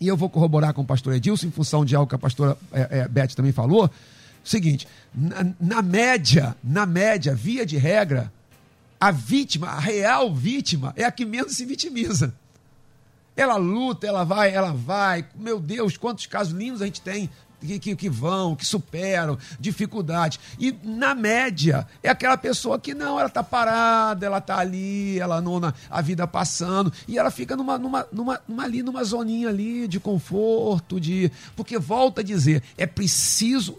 [0.00, 2.58] E eu vou corroborar com o pastor Edilson, em função de algo que a pastora
[2.72, 3.88] é, é, Beth também falou.
[4.44, 8.32] Seguinte, na, na média, na média, via de regra,
[9.00, 12.34] a vítima, a real vítima, é a que menos se vitimiza.
[13.36, 15.26] Ela luta, ela vai, ela vai.
[15.34, 17.30] Meu Deus, quantos casos lindos a gente tem
[17.66, 20.38] que, que, que, vão, que superam dificuldades.
[20.58, 25.40] E, na média, é aquela pessoa que não, ela está parada, ela está ali, ela
[25.40, 29.86] não, a vida passando, e ela fica numa, numa, numa, numa, ali, numa zoninha ali
[29.88, 31.30] de conforto, de.
[31.56, 33.78] Porque volta a dizer, é preciso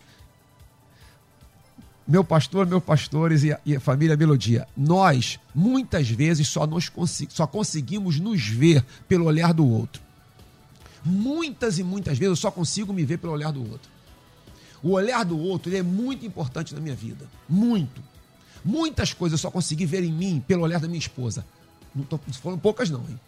[2.08, 6.92] meu pastor, meus pastores e a, e a, família Melodia, nós muitas vezes só, nos,
[7.30, 10.02] só conseguimos nos ver pelo olhar do outro.
[11.06, 13.92] Muitas e muitas vezes eu só consigo me ver pelo olhar do outro.
[14.82, 17.26] O olhar do outro é muito importante na minha vida.
[17.48, 18.02] Muito.
[18.64, 21.46] Muitas coisas eu só consegui ver em mim pelo olhar da minha esposa.
[21.96, 23.20] Não estou falando poucas, não, hein?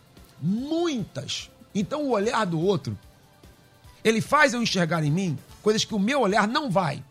[0.42, 1.50] Muitas.
[1.74, 2.98] Então o olhar do outro,
[4.04, 7.04] ele faz eu enxergar em mim coisas que o meu olhar não vai.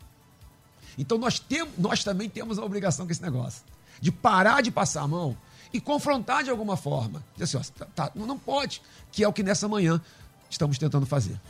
[0.99, 3.63] Então nós, temos, nós também temos a obrigação com esse negócio.
[4.01, 5.37] De parar de passar a mão
[5.73, 7.25] e confrontar de alguma forma.
[7.37, 8.81] Dizer assim, ó, tá, tá, não pode,
[9.11, 10.01] que é o que nessa manhã
[10.49, 11.41] estamos tentando fazer.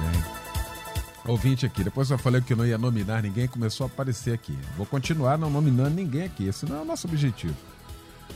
[0.00, 0.24] Bem.
[1.24, 4.58] Ouvinte aqui, depois eu falei que não ia nominar ninguém, começou a aparecer aqui.
[4.76, 7.54] Vou continuar não nominando ninguém aqui, esse não é o nosso objetivo.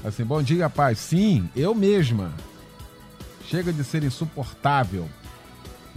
[0.05, 0.99] Assim, bom dia, paz.
[0.99, 2.33] Sim, eu mesma.
[3.49, 5.09] Chega de ser insuportável.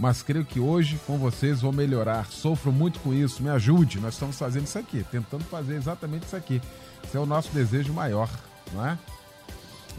[0.00, 2.24] Mas creio que hoje com vocês vou melhorar.
[2.26, 4.00] Sofro muito com isso, me ajude.
[4.00, 6.60] Nós estamos fazendo isso aqui, tentando fazer exatamente isso aqui.
[7.04, 8.30] Esse é o nosso desejo maior,
[8.72, 8.98] não é?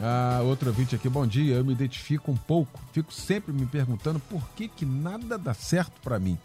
[0.02, 1.56] Ah, outro ouvinte aqui, bom dia.
[1.56, 6.02] Eu me identifico um pouco, fico sempre me perguntando por que, que nada dá certo
[6.02, 6.36] para mim.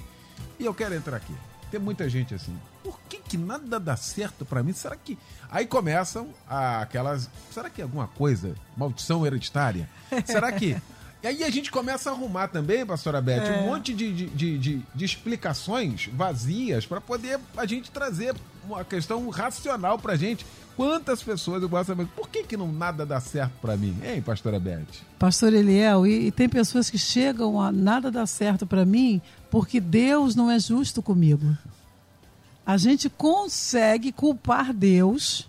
[0.60, 1.34] E eu quero entrar aqui.
[1.70, 2.54] Tem muita gente assim.
[2.84, 4.74] Por que, que nada dá certo para mim?
[4.74, 5.18] Será que.
[5.50, 7.30] Aí começam aquelas.
[7.50, 8.54] Será que é alguma coisa?
[8.76, 9.88] Maldição hereditária?
[10.26, 10.76] Será que.
[11.22, 13.60] E aí a gente começa a arrumar também, pastora Beth, é.
[13.60, 19.28] um monte de, de, de, de, explicações vazias para poder a gente trazer uma questão
[19.28, 20.44] racional pra gente.
[20.76, 23.96] Quantas pessoas eu gosto saber, por que, que não nada dá certo para mim?
[24.04, 24.84] Hein, pastora Beth?
[25.18, 29.80] Pastor Eliel, e, e, tem pessoas que chegam a nada dá certo para mim porque
[29.80, 31.56] Deus não é justo comigo.
[32.64, 35.48] A gente consegue culpar Deus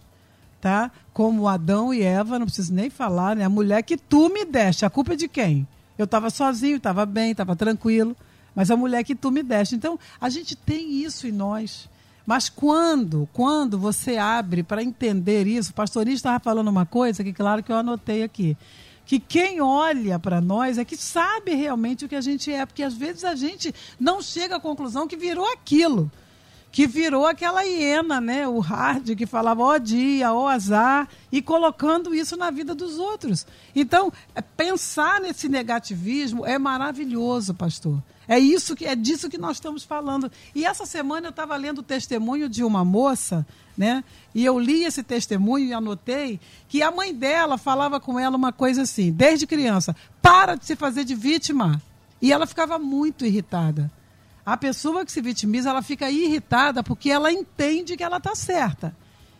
[0.62, 0.92] tá?
[1.14, 3.46] Como Adão e Eva, não preciso nem falar, né?
[3.46, 5.68] A mulher que tu me deste, a culpa é de quem?
[5.98, 8.16] Eu estava sozinho, estava bem, estava tranquilo,
[8.56, 9.76] mas a mulher que tu me deste.
[9.76, 11.90] Então, a gente tem isso em nós.
[12.26, 17.32] Mas quando, quando você abre para entender isso, o pastorista estava falando uma coisa que,
[17.32, 18.58] claro, que eu anotei aqui.
[19.06, 22.84] Que quem olha para nós é que sabe realmente o que a gente é, porque
[22.84, 26.12] às vezes a gente não chega à conclusão que virou aquilo
[26.78, 28.48] que virou aquela hiena, né?
[28.48, 33.48] O hard que falava ó dia, ó azar, e colocando isso na vida dos outros.
[33.76, 38.00] Então, é, pensar nesse negativismo é maravilhoso, pastor.
[38.28, 40.32] É isso que é disso que nós estamos falando.
[40.54, 43.44] E essa semana eu estava lendo o testemunho de uma moça,
[43.76, 44.04] né?
[44.36, 48.54] E eu li esse testemunho e anotei que a mãe dela falava com ela uma
[48.54, 51.82] coisa assim, desde criança: para de se fazer de vítima.
[52.22, 53.92] E ela ficava muito irritada.
[54.48, 58.96] A pessoa que se vitimiza, ela fica irritada porque ela entende que ela está certa.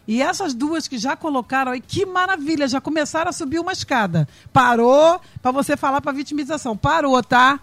[0.06, 4.28] E essas duas que já colocaram aí, que maravilha, já começaram a subir uma escada.
[4.52, 6.76] Parou para você falar para vitimização.
[6.76, 7.58] Parou, tá?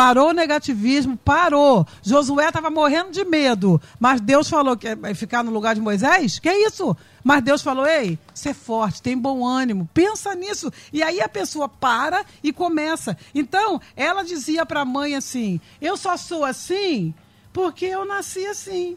[0.00, 1.86] Parou o negativismo, parou.
[2.02, 6.38] Josué estava morrendo de medo, mas Deus falou que vai ficar no lugar de Moisés?
[6.38, 6.96] Que isso?
[7.22, 10.72] Mas Deus falou: ei, ser forte, tem bom ânimo, pensa nisso.
[10.90, 13.14] E aí a pessoa para e começa.
[13.34, 17.12] Então, ela dizia para a mãe assim: eu só sou assim
[17.52, 18.96] porque eu nasci assim.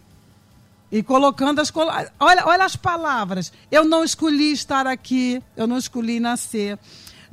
[0.90, 1.70] E colocando as.
[2.18, 3.52] Olha, olha as palavras.
[3.70, 6.80] Eu não escolhi estar aqui, eu não escolhi nascer.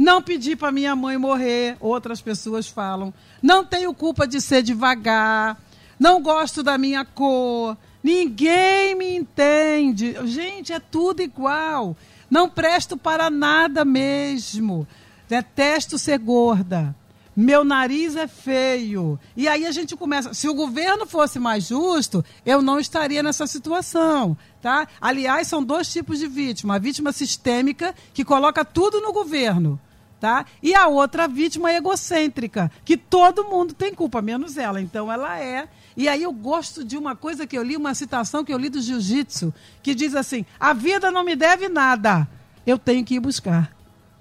[0.01, 3.13] Não pedi para minha mãe morrer, outras pessoas falam.
[3.43, 5.61] Não tenho culpa de ser devagar.
[5.99, 7.77] Não gosto da minha cor.
[8.03, 10.17] Ninguém me entende.
[10.27, 11.97] Gente, é tudo igual.
[12.31, 14.87] Não presto para nada mesmo.
[15.29, 16.95] Detesto ser gorda.
[17.37, 19.19] Meu nariz é feio.
[19.37, 20.35] E aí a gente começa.
[20.35, 24.37] Se o governo fosse mais justo, eu não estaria nessa situação.
[24.61, 24.87] Tá?
[25.01, 29.81] Aliás, são dois tipos de vítima: a vítima sistêmica, que coloca tudo no governo
[30.21, 30.45] tá?
[30.63, 34.81] E a outra vítima egocêntrica, que todo mundo tem culpa, menos ela.
[34.81, 35.69] Então ela é.
[35.97, 38.69] E aí eu gosto de uma coisa que eu li, uma citação que eu li
[38.69, 39.53] do jiu-jitsu,
[39.83, 42.29] que diz assim: "A vida não me deve nada.
[42.67, 43.75] Eu tenho que ir buscar.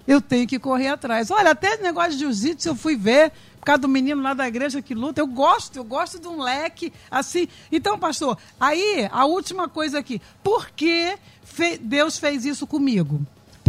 [0.08, 1.30] Eu tenho que correr atrás".
[1.30, 4.48] Olha, até esse negócio de jiu-jitsu eu fui ver por causa do menino lá da
[4.48, 5.20] igreja que luta.
[5.20, 7.46] Eu gosto, eu gosto de um leque assim.
[7.70, 10.20] Então, pastor, aí a última coisa aqui.
[10.42, 11.18] Por que
[11.82, 13.20] Deus fez isso comigo?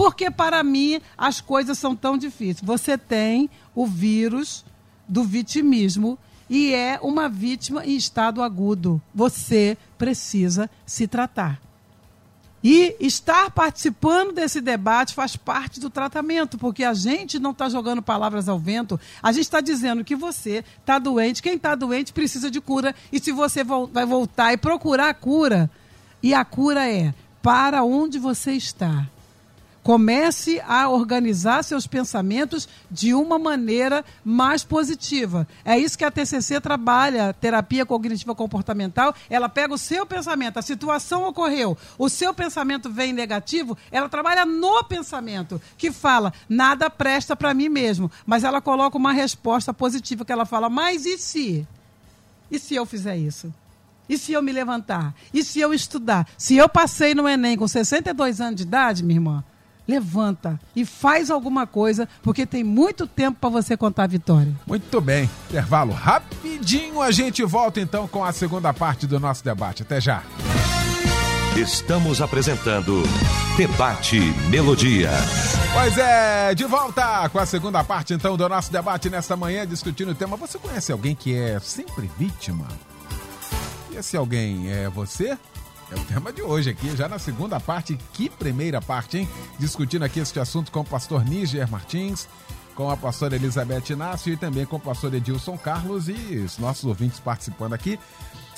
[0.02, 2.62] Porque para mim as coisas são tão difíceis.
[2.64, 4.66] Você tem o vírus
[5.08, 6.18] do vitimismo
[6.50, 9.00] e é uma vítima em estado agudo.
[9.14, 11.62] Você precisa se tratar.
[12.64, 18.02] E estar participando desse debate faz parte do tratamento, porque a gente não está jogando
[18.02, 22.50] palavras ao vento, a gente está dizendo que você está doente, quem está doente precisa
[22.50, 25.70] de cura, e se você vai voltar e procurar a cura,
[26.24, 29.08] e a cura é para onde você está.
[29.84, 35.48] Comece a organizar seus pensamentos de uma maneira mais positiva.
[35.66, 39.16] É isso que a TCC trabalha, terapia cognitiva comportamental.
[39.30, 44.46] Ela pega o seu pensamento, a situação ocorreu, o seu pensamento vem negativo, ela trabalha
[44.46, 48.12] no pensamento, que fala, nada presta para mim mesmo.
[48.26, 51.68] Mas ela coloca uma resposta positiva, que ela fala, mas e se?
[52.52, 53.52] E se eu fizer isso?
[54.08, 55.16] E se eu me levantar?
[55.34, 56.28] E se eu estudar?
[56.38, 59.44] Se eu passei no Enem com 62 anos de idade, minha irmã,
[59.92, 64.54] levanta e faz alguma coisa, porque tem muito tempo para você contar a vitória.
[64.66, 65.30] Muito bem.
[65.50, 69.84] Intervalo rapidinho, a gente volta então com a segunda parte do nosso debate.
[69.84, 70.24] Até já.
[71.58, 73.04] Estamos apresentando
[73.58, 75.12] Debate Melodia.
[75.74, 80.12] Pois é, de volta com a segunda parte então do nosso debate nesta manhã, discutindo
[80.12, 80.38] o tema.
[80.38, 82.68] Você conhece alguém que é sempre vítima?
[83.92, 85.38] E esse alguém é você?
[85.92, 88.00] É o tema de hoje aqui, já na segunda parte.
[88.14, 89.30] Que primeira parte, hein?
[89.60, 92.30] Discutindo aqui este assunto com o pastor Níger Martins,
[92.76, 96.86] com a pastora Elizabeth Inácio e também com o pastor Edilson Carlos e os nossos
[96.86, 98.00] ouvintes participando aqui.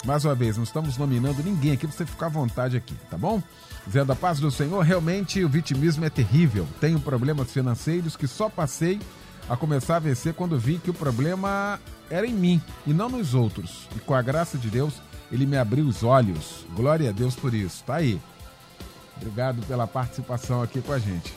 [0.05, 3.41] Mais uma vez, não estamos nominando ninguém aqui você ficar à vontade aqui, tá bom?
[3.87, 6.67] Dizendo a paz do Senhor, realmente o vitimismo é terrível.
[6.79, 8.99] Tenho problemas financeiros que só passei
[9.49, 11.79] a começar a vencer quando vi que o problema
[12.11, 13.89] era em mim e não nos outros.
[13.95, 15.01] E com a graça de Deus,
[15.33, 16.63] ele me abriu os olhos.
[16.75, 17.83] Glória a Deus por isso.
[17.83, 18.21] Tá aí.
[19.17, 21.33] Obrigado pela participação aqui com a gente.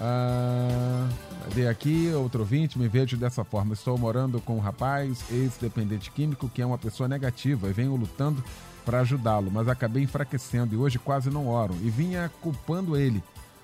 [0.00, 1.08] Ah,
[1.44, 2.10] cadê aqui?
[2.12, 3.72] Outro ouvinte, me vejo dessa forma.
[3.72, 8.42] Estou morando com um rapaz, ex-dependente químico, que é uma pessoa negativa e venho lutando
[8.84, 13.22] para ajudá-lo, mas acabei enfraquecendo e hoje quase não oro e vinha culpando ele.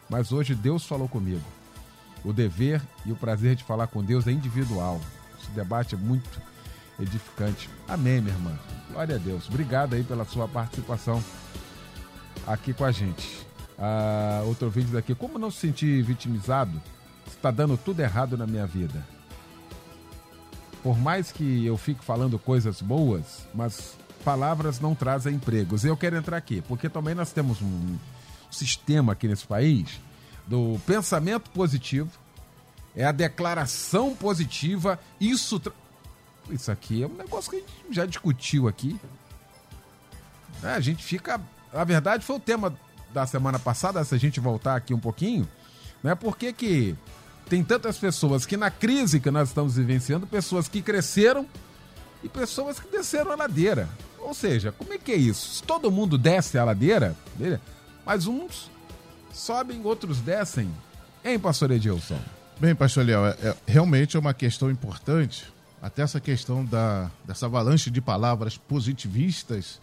[0.08, 1.42] Mas hoje Deus falou comigo.
[2.24, 5.00] O dever e o prazer de falar com Deus é individual.
[5.40, 6.40] Esse debate é muito
[7.00, 7.68] edificante.
[7.88, 8.58] Amém, minha irmã.
[8.90, 9.48] Glória a Deus.
[9.48, 11.22] Obrigado aí pela sua participação
[12.46, 13.46] aqui com a gente.
[13.78, 15.14] Ah, outro vídeo daqui.
[15.14, 16.80] Como não se sentir vitimizado?
[17.26, 19.06] Está dando tudo errado na minha vida.
[20.82, 25.84] Por mais que eu fique falando coisas boas, mas palavras não trazem empregos.
[25.84, 27.96] Eu quero entrar aqui, porque também nós temos um
[28.50, 30.00] sistema aqui nesse país
[30.46, 32.10] do pensamento positivo,
[32.96, 34.98] é a declaração positiva.
[35.20, 35.62] Isso,
[36.52, 38.98] isso aqui é um negócio que a gente já discutiu aqui.
[40.62, 41.40] É, a gente fica.
[41.72, 42.74] Na verdade, foi o tema
[43.12, 45.48] da semana passada, se a gente voltar aqui um pouquinho,
[46.02, 46.14] né?
[46.14, 46.96] Por que, que
[47.48, 51.44] tem tantas pessoas que na crise que nós estamos vivenciando, pessoas que cresceram
[52.22, 53.88] e pessoas que desceram a ladeira.
[54.18, 55.56] Ou seja, como é que é isso?
[55.56, 57.16] Se todo mundo desce a ladeira,
[58.06, 58.70] mas uns
[59.32, 60.70] sobem, outros descem.
[61.24, 62.20] Hein, pastor Edilson?
[62.60, 65.50] Bem, pastor Léo, é, é, realmente é uma questão importante.
[65.83, 69.81] Até essa questão da, dessa avalanche de palavras positivistas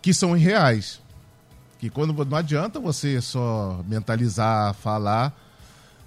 [0.00, 1.00] que são irreais.
[1.78, 5.34] Que quando não adianta você só mentalizar, falar,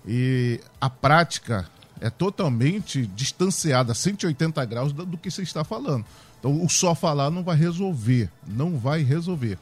[0.07, 1.67] e a prática
[1.99, 6.05] é totalmente distanciada, 180 graus do, do que você está falando.
[6.39, 9.57] Então, o só falar não vai resolver, não vai resolver.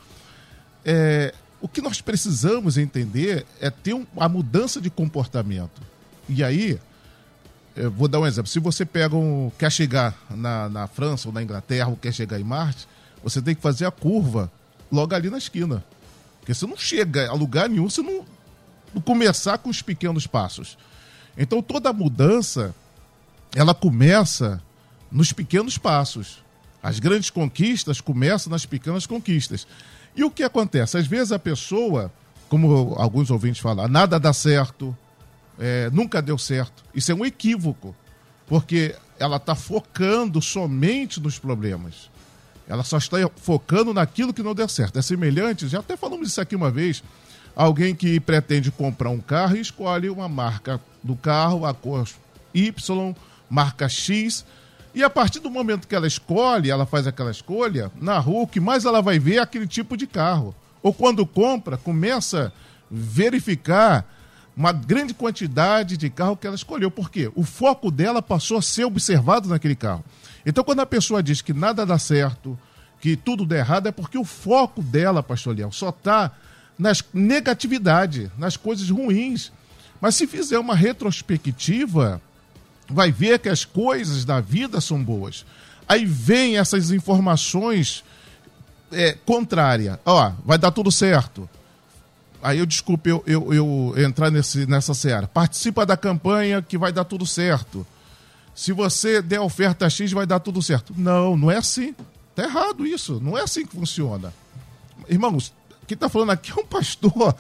[0.84, 5.82] É, o que nós precisamos entender é ter um, a mudança de comportamento.
[6.28, 6.80] E aí,
[7.76, 8.50] vou dar um exemplo.
[8.50, 12.40] Se você pega um, quer chegar na, na França ou na Inglaterra ou quer chegar
[12.40, 12.88] em Marte,
[13.24, 14.52] você tem que fazer a curva
[14.92, 15.84] logo ali na esquina.
[16.40, 18.26] Porque você não chega a lugar nenhum se não,
[18.94, 20.78] não começar com os pequenos passos.
[21.38, 22.74] Então toda mudança
[23.56, 24.62] ela começa
[25.12, 26.44] nos pequenos passos.
[26.82, 29.66] As grandes conquistas começam nas pequenas conquistas.
[30.16, 30.98] E o que acontece?
[30.98, 32.12] Às vezes a pessoa,
[32.48, 34.96] como alguns ouvintes falam, nada dá certo,
[35.60, 36.84] é, nunca deu certo.
[36.94, 37.96] Isso é um equívoco,
[38.48, 42.10] porque ela está focando somente nos problemas.
[42.68, 44.98] Ela só está focando naquilo que não deu certo.
[44.98, 47.04] É semelhante, já até falamos isso aqui uma vez,
[47.56, 52.08] alguém que pretende comprar um carro e escolhe uma marca do carro, a cor
[52.54, 53.16] Y,
[53.50, 54.46] marca X,
[54.96, 58.48] e a partir do momento que ela escolhe, ela faz aquela escolha, na rua o
[58.48, 60.56] que mais ela vai ver é aquele tipo de carro.
[60.82, 62.52] Ou quando compra, começa a
[62.90, 64.06] verificar
[64.56, 66.90] uma grande quantidade de carro que ela escolheu.
[66.90, 67.30] Por quê?
[67.36, 70.04] O foco dela passou a ser observado naquele carro.
[70.46, 72.58] Então, quando a pessoa diz que nada dá certo,
[73.02, 76.32] que tudo dá errado, é porque o foco dela, pastor Leão, só está
[76.78, 79.52] nas negatividade, nas coisas ruins.
[80.00, 82.22] Mas se fizer uma retrospectiva,
[82.90, 85.46] vai ver que as coisas da vida são boas.
[85.88, 88.04] Aí vem essas informações
[88.92, 89.98] é, contrárias.
[90.06, 91.50] Ó, vai dar tudo certo.
[92.46, 95.28] Aí eu desculpe eu, eu, eu entrar nesse, nessa seara.
[95.28, 97.86] Participa da campanha que vai dar tudo certo.
[98.54, 100.94] Se você der oferta X, vai dar tudo certo.
[100.96, 101.96] Não, não é assim.
[102.36, 103.20] Tá errado isso.
[103.22, 104.34] Não é assim que funciona.
[105.10, 105.52] Irmãos,
[105.88, 107.36] quem está falando aqui é um pastor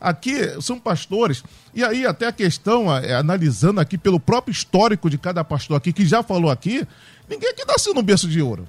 [0.00, 1.42] Aqui são pastores.
[1.74, 5.92] E aí, até a questão, é, analisando aqui pelo próprio histórico de cada pastor aqui,
[5.92, 6.86] que já falou aqui,
[7.28, 8.68] ninguém aqui nasceu no berço de ouro.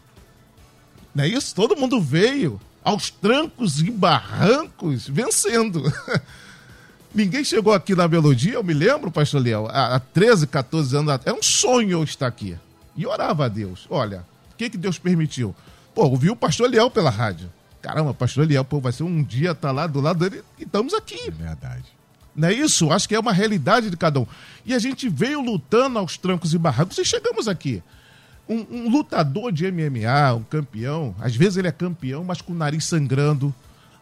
[1.14, 1.54] Não é isso?
[1.54, 5.84] Todo mundo veio aos trancos e barrancos vencendo.
[7.14, 11.34] ninguém chegou aqui na melodia, eu me lembro, pastor Leão, há 13, 14 anos, é
[11.34, 12.58] um sonho eu estar aqui.
[12.96, 13.86] E orava a Deus.
[13.90, 15.54] Olha, o que, que Deus permitiu?
[15.94, 17.52] Pô, ouvi o pastor Leão pela rádio.
[17.82, 20.64] Caramba, pastor Eliel, pô, vai ser um dia estar tá lá do lado dele e
[20.64, 21.28] estamos aqui.
[21.28, 21.86] É verdade.
[22.34, 22.90] Não é isso?
[22.90, 24.28] Acho que é uma realidade de cada um.
[24.66, 27.84] E a gente veio lutando aos trancos e barrancos e chegamos aqui.
[28.50, 32.56] Um, um, lutador de MMA, um campeão, às vezes ele é campeão, mas com o
[32.56, 33.54] nariz sangrando,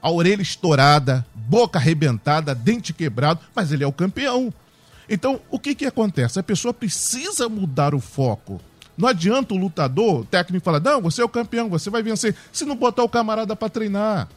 [0.01, 4.53] a orelha estourada, boca arrebentada, dente quebrado, mas ele é o campeão.
[5.09, 6.39] Então, o que, que acontece?
[6.39, 8.61] A pessoa precisa mudar o foco.
[8.97, 12.35] Não adianta o lutador, o técnico falar, não, você é o campeão, você vai vencer,
[12.51, 14.29] se não botar o camarada para treinar.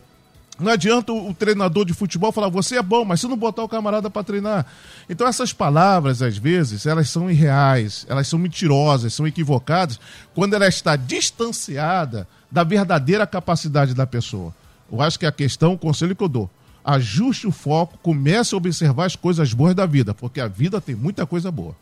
[0.60, 3.68] Não adianta o, treinador de futebol falar, você é bom, mas se não botar o
[3.68, 4.66] camarada para treinar.
[5.08, 10.00] Então essas palavras, às vezes, elas são irreais, elas são mentirosas, são equivocadas,
[10.34, 14.52] quando ela está distanciada da verdadeira capacidade da pessoa.
[14.90, 16.50] Eu acho que a questão, o conselho que eu dou,
[16.84, 20.94] ajuste o foco, comece a observar as coisas boas da vida, porque a vida tem
[20.94, 21.76] muita coisa boa.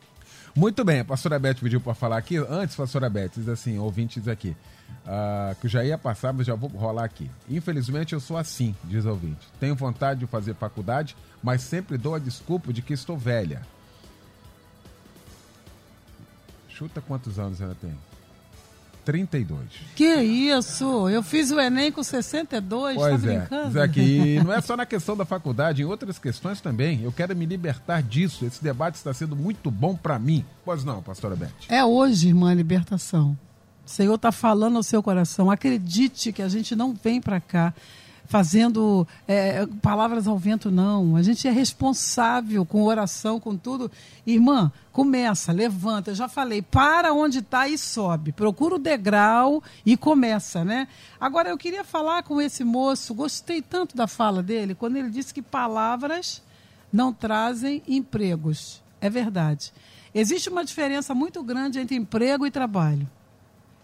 [0.55, 2.37] Muito bem, a pastora Beth pediu para falar aqui.
[2.37, 4.57] Antes, pastora Beth, diz assim, ouvintes aqui,
[5.07, 7.31] uh, que eu já ia passar, mas já vou rolar aqui.
[7.49, 9.47] Infelizmente, eu sou assim, diz o ouvinte.
[9.61, 13.63] Tenho vontade de fazer faculdade, mas sempre dou a desculpa de que estou velha.
[16.69, 17.95] Chuta quantos anos ela tem?
[19.07, 19.61] 32.
[19.95, 21.09] Que isso?
[21.09, 23.39] Eu fiz o Enem com 62, pois tá é.
[23.39, 23.81] brincando?
[23.81, 24.01] Aqui,
[24.37, 27.03] e não é só na questão da faculdade, em outras questões também.
[27.05, 28.45] Eu quero me libertar disso.
[28.45, 30.45] Esse debate está sendo muito bom para mim.
[30.65, 31.53] Pois não, pastora Beth?
[31.69, 33.39] É hoje, irmã, a libertação.
[33.87, 35.51] O Senhor está falando ao seu coração.
[35.51, 37.73] Acredite que a gente não vem para cá
[38.27, 41.17] fazendo é, palavras ao vento, não.
[41.17, 43.91] A gente é responsável com oração, com tudo.
[44.27, 46.11] Irmã, começa, levanta.
[46.11, 48.33] Eu já falei, para onde está e sobe.
[48.33, 50.89] Procura o degrau e começa, né?
[51.21, 55.33] Agora, eu queria falar com esse moço, gostei tanto da fala dele, quando ele disse
[55.33, 56.43] que palavras
[56.93, 58.83] não trazem empregos.
[59.01, 59.73] É verdade.
[60.15, 63.09] Existe uma diferença muito grande entre emprego e trabalho.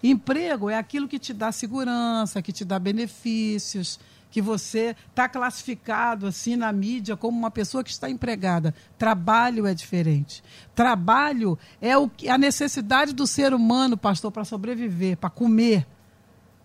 [0.03, 4.01] Emprego é aquilo que te dá segurança, que te dá benefícios,
[4.33, 8.75] que você está classificado assim na mídia como uma pessoa que está empregada.
[8.99, 10.43] Trabalho é diferente.
[10.75, 15.87] Trabalho é o que, a necessidade do ser humano, pastor, para sobreviver, para comer,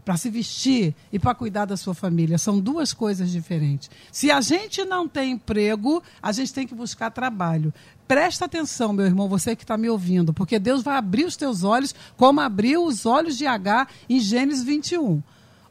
[0.07, 2.37] para se vestir e para cuidar da sua família.
[2.37, 3.91] São duas coisas diferentes.
[4.09, 7.73] Se a gente não tem emprego, a gente tem que buscar trabalho.
[8.07, 11.65] Presta atenção, meu irmão, você que está me ouvindo, porque Deus vai abrir os teus
[11.65, 15.21] olhos como abriu os olhos de H em Gênesis 21.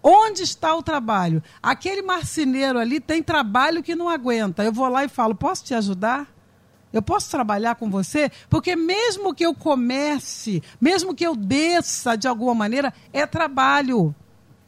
[0.02, 1.42] Onde está o trabalho?
[1.62, 4.62] Aquele marceneiro ali tem trabalho que não aguenta.
[4.62, 6.30] Eu vou lá e falo: posso te ajudar?
[6.92, 8.30] Eu posso trabalhar com você?
[8.50, 14.14] Porque mesmo que eu comece, mesmo que eu desça de alguma maneira, é trabalho.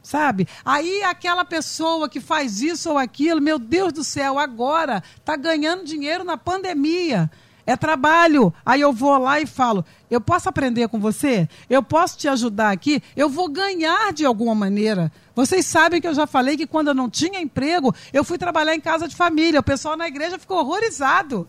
[0.09, 0.47] Sabe?
[0.65, 5.83] Aí aquela pessoa que faz isso ou aquilo, meu Deus do céu, agora está ganhando
[5.85, 7.29] dinheiro na pandemia
[7.63, 8.51] é trabalho.
[8.65, 11.47] Aí eu vou lá e falo: eu posso aprender com você?
[11.69, 13.03] Eu posso te ajudar aqui?
[13.15, 15.11] Eu vou ganhar de alguma maneira.
[15.35, 18.73] Vocês sabem que eu já falei que quando eu não tinha emprego, eu fui trabalhar
[18.73, 19.59] em casa de família.
[19.59, 21.47] O pessoal na igreja ficou horrorizado.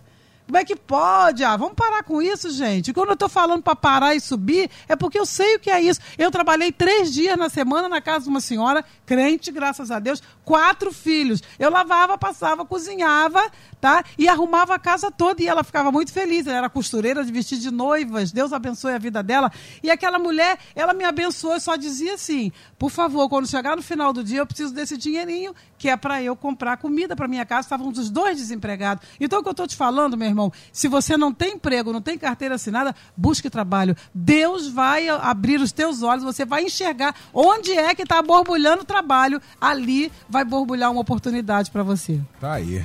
[0.50, 1.44] Como é que pode?
[1.44, 2.92] Ah, vamos parar com isso, gente.
[2.92, 5.80] Quando eu estou falando para parar e subir, é porque eu sei o que é
[5.80, 6.00] isso.
[6.18, 10.20] Eu trabalhei três dias na semana na casa de uma senhora, crente, graças a Deus,
[10.44, 11.40] quatro filhos.
[11.56, 13.40] Eu lavava, passava, cozinhava,
[13.80, 14.02] tá?
[14.18, 16.48] E arrumava a casa toda e ela ficava muito feliz.
[16.48, 18.32] Ela era costureira de vestir de noivas.
[18.32, 19.52] Deus abençoe a vida dela.
[19.84, 23.82] E aquela mulher, ela me abençoou e só dizia assim: por favor, quando chegar no
[23.82, 27.46] final do dia, eu preciso desse dinheirinho que é para eu comprar comida para minha
[27.46, 27.62] casa.
[27.62, 29.08] Estavam os dois desempregados.
[29.18, 32.02] Então, o que eu estou te falando, meu irmão, se você não tem emprego, não
[32.02, 33.96] tem carteira assinada, busque trabalho.
[34.14, 38.84] Deus vai abrir os teus olhos, você vai enxergar onde é que está borbulhando o
[38.84, 39.40] trabalho.
[39.58, 42.20] Ali vai borbulhar uma oportunidade para você.
[42.38, 42.84] Tá aí.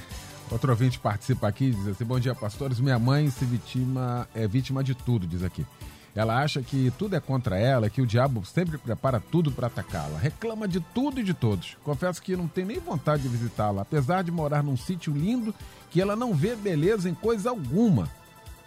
[0.50, 2.80] Outro ouvinte participa aqui, diz assim: Bom dia, pastores.
[2.80, 5.66] Minha mãe se vítima, é vítima de tudo, diz aqui.
[6.16, 10.18] Ela acha que tudo é contra ela, que o diabo sempre prepara tudo para atacá-la.
[10.18, 11.76] Reclama de tudo e de todos.
[11.84, 15.54] Confesso que não tem nem vontade de visitá-la, apesar de morar num sítio lindo
[15.92, 18.10] que ela não vê beleza em coisa alguma.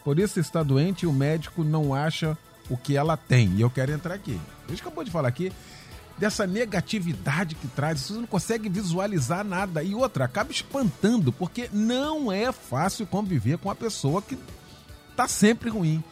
[0.04, 2.36] Por isso está doente e o médico não acha
[2.68, 3.48] o que ela tem.
[3.54, 4.38] E eu quero entrar aqui.
[4.66, 5.50] A gente acabou de falar aqui
[6.18, 9.82] dessa negatividade que traz, você não consegue visualizar nada.
[9.82, 14.36] E outra, acaba espantando, porque não é fácil conviver com uma pessoa que
[15.16, 16.04] tá sempre ruim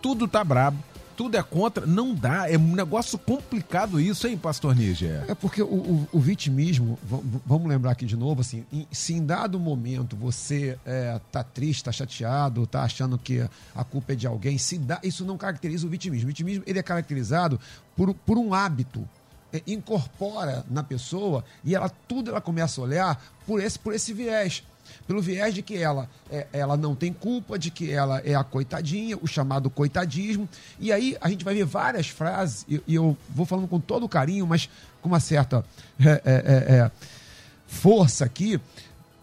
[0.00, 0.78] tudo tá brabo,
[1.18, 2.48] tudo é contra, não dá.
[2.48, 5.24] É um negócio complicado isso, hein, pastor Níger?
[5.26, 6.96] É porque o, o, o, vitimismo,
[7.44, 11.90] vamos lembrar aqui de novo, assim, se em dado momento você é, tá triste, tá
[11.90, 13.44] chateado, tá achando que
[13.74, 16.26] a culpa é de alguém, se dá, isso não caracteriza o vitimismo.
[16.26, 17.58] O vitimismo ele é caracterizado
[17.96, 19.06] por, por um hábito.
[19.50, 24.12] É, incorpora na pessoa e ela tudo ela começa a olhar por esse, por esse
[24.12, 24.62] viés
[25.06, 28.44] pelo viés de que ela, é, ela não tem culpa, de que ela é a
[28.44, 30.48] coitadinha, o chamado coitadismo.
[30.78, 34.08] E aí a gente vai ver várias frases, e, e eu vou falando com todo
[34.08, 34.68] carinho, mas
[35.00, 35.64] com uma certa
[36.00, 36.90] é, é, é, é
[37.66, 38.60] força aqui,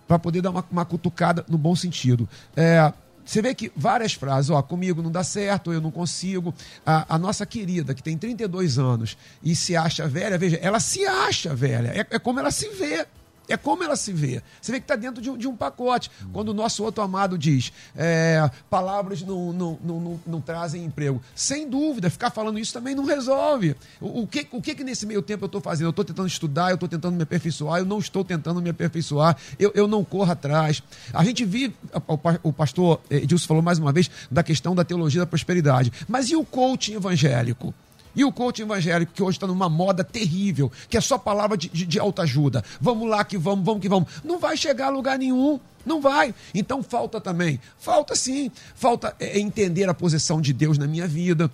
[0.07, 2.30] para poder dar uma, uma, cutucada no bom sentido.
[2.55, 2.93] É,
[3.26, 6.53] você vê que várias frases, ó, comigo não dá certo, eu não consigo.
[6.86, 11.05] A, a, nossa querida, que tem 32 anos e se acha velha, veja, ela se
[11.05, 13.05] acha velha, é, é como ela se vê.
[13.48, 14.41] É como ela se vê.
[14.62, 16.10] Você vê que está dentro de um, de um, pacote.
[16.34, 21.22] Quando o nosso outro amado diz é, palavras não, não, não, não, trazem emprego.
[21.36, 23.76] Sem dúvida, ficar falando isso também não resolve.
[24.02, 25.88] O, o, que, o que, que nesse meio tempo eu estou fazendo?
[25.88, 29.38] Eu estou tentando estudar, eu estou tentando me aperfeiçoar, eu não estou tentando me aperfeiçoar,
[29.60, 30.82] eu, eu não corro atrás.
[31.14, 31.76] A gente vive,
[32.43, 35.91] o pastor Edilson falou mais uma vez da questão da teologia da prosperidade.
[36.08, 37.74] Mas e o coaching evangélico?
[38.16, 41.70] E o coaching evangélico, que hoje está numa moda terrível, que é só palavra de,
[41.70, 42.63] de, de autoajuda.
[42.80, 44.09] Vamos lá que vamos, vamos que vamos.
[44.24, 45.59] Não vai chegar a lugar nenhum.
[45.86, 46.34] Não vai.
[46.53, 47.59] Então falta também.
[47.78, 48.51] Falta sim.
[48.74, 51.51] Falta é, entender a posição de Deus na minha vida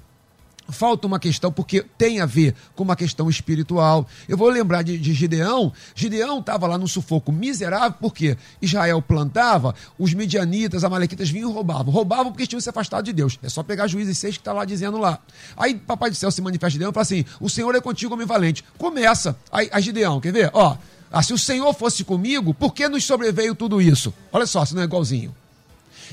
[0.71, 4.07] falta uma questão, porque tem a ver com uma questão espiritual.
[4.27, 5.71] Eu vou lembrar de, de Gideão.
[5.93, 11.93] Gideão estava lá no sufoco miserável, porque Israel plantava, os midianitas, amalequitas vinham e roubavam.
[11.93, 13.37] Roubavam porque tinham se afastado de Deus.
[13.43, 15.19] É só pegar Juízes 6 que está lá dizendo lá.
[15.55, 18.25] Aí Papai do Céu se manifesta Gideão e fala assim: O Senhor é contigo, homem
[18.25, 18.63] valente.
[18.77, 19.35] Começa.
[19.51, 20.49] Aí, aí Gideão, quer ver?
[20.53, 20.77] Ó,
[21.11, 24.13] ah, se o Senhor fosse comigo, por que nos sobreveio tudo isso?
[24.31, 25.35] Olha só, se não é igualzinho.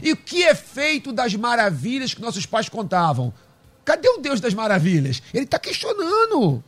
[0.03, 3.33] E o que é feito das maravilhas que nossos pais contavam?
[3.89, 5.23] Cadê o Deus das maravilhas?
[5.33, 6.63] Ele está questionando.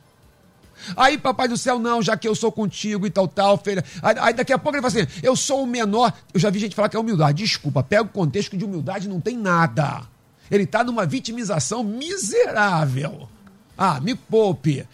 [0.96, 3.84] Aí, papai do céu, não, já que eu sou contigo e tal, tal, feira.
[4.02, 6.14] Aí, aí, daqui a pouco ele fala assim: eu sou o menor.
[6.32, 7.42] Eu já vi gente falar que é humildade.
[7.42, 10.08] Desculpa, pega o contexto de humildade não tem nada.
[10.50, 13.28] Ele está numa vitimização miserável.
[13.76, 14.88] Ah, me poupe.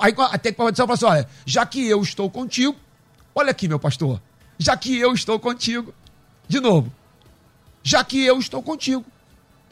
[0.00, 2.74] Aí até que o papai do céu fala assim: olha, já que eu estou contigo,
[3.36, 4.20] olha aqui, meu pastor,
[4.58, 5.94] já que eu estou contigo,
[6.48, 6.92] de novo,
[7.84, 9.04] já que eu estou contigo,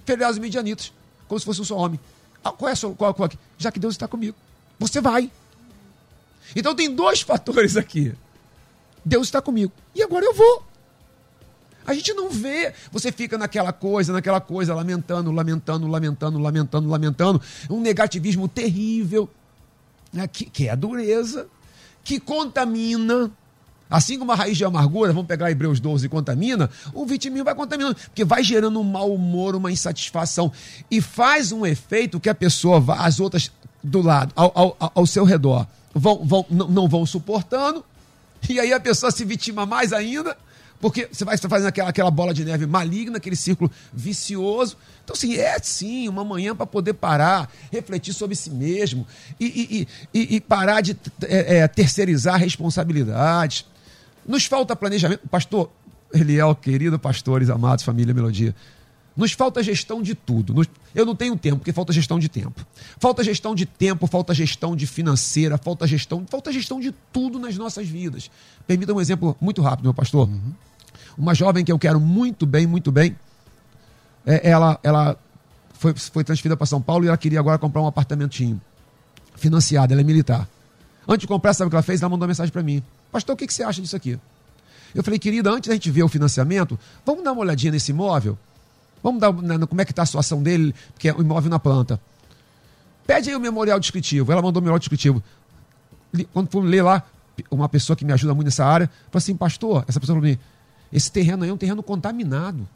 [0.05, 0.95] feriados medianitos
[1.29, 1.99] como se fosse um só homem.
[2.43, 4.37] Ah, qual é a sua, qual, qual, Já que Deus está comigo.
[4.79, 5.31] Você vai.
[6.55, 8.15] Então tem dois fatores aqui.
[9.05, 9.73] Deus está comigo.
[9.95, 10.65] E agora eu vou.
[11.87, 12.75] A gente não vê.
[12.91, 17.43] Você fica naquela coisa, naquela coisa, lamentando, lamentando, lamentando, lamentando, lamentando.
[17.71, 19.29] Um negativismo terrível,
[20.13, 20.27] né?
[20.27, 21.47] que, que é a dureza,
[22.03, 23.31] que contamina
[23.89, 27.55] Assim como a raiz de amargura, vamos pegar Hebreus 12 e contamina, o vitimismo vai
[27.55, 30.53] contaminando, porque vai gerando um mau humor, uma insatisfação,
[30.91, 33.51] e faz um efeito que a pessoa, as outras
[33.83, 37.85] do lado, ao, ao, ao seu redor, vão, vão, não, não vão suportando,
[38.49, 40.37] e aí a pessoa se vitima mais ainda,
[40.81, 44.77] porque você vai fazendo aquela, aquela bola de neve maligna, aquele círculo vicioso.
[45.05, 49.07] Então, assim, é sim uma manhã para poder parar, refletir sobre si mesmo
[49.41, 49.47] e,
[50.13, 53.65] e, e, e parar de é, é, terceirizar responsabilidades.
[54.27, 55.27] Nos falta planejamento.
[55.29, 55.71] Pastor
[56.13, 58.55] Eliel, querido pastores, amados, família Melodia.
[59.17, 60.53] Nos falta gestão de tudo.
[60.53, 60.69] Nos...
[60.95, 62.67] Eu não tenho tempo, porque falta gestão de tempo.
[62.99, 67.57] Falta gestão de tempo, falta gestão de financeira, falta gestão, falta gestão de tudo nas
[67.57, 68.31] nossas vidas.
[68.67, 70.29] Permita um exemplo muito rápido, meu pastor.
[70.29, 70.53] Uhum.
[71.17, 73.17] Uma jovem que eu quero muito bem, muito bem.
[74.27, 75.19] É, ela, ela
[75.73, 78.61] foi, foi transferida para São Paulo e ela queria agora comprar um apartamentinho
[79.35, 79.95] financiado.
[79.95, 80.47] Ela é militar.
[81.09, 82.03] Antes de comprar, sabe o que ela fez?
[82.03, 82.83] Ela mandou uma mensagem para mim.
[83.17, 84.21] Pastor, o que, que você acha disso aqui?
[84.95, 88.39] Eu falei, querida, antes da gente ver o financiamento, vamos dar uma olhadinha nesse imóvel?
[89.03, 91.59] Vamos dar né, como é que está a situação dele, que é o imóvel na
[91.59, 91.99] planta.
[93.07, 94.31] Pede aí o memorial descritivo.
[94.31, 95.25] Ela mandou o memorial descritivo.
[96.31, 97.03] Quando fui ler lá,
[97.51, 100.37] uma pessoa que me ajuda muito nessa área, falou assim, pastor, essa pessoa falou
[100.93, 102.69] esse terreno aí é um terreno contaminado.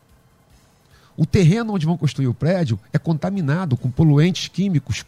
[1.18, 5.04] O terreno onde vão construir o prédio é contaminado com poluentes químicos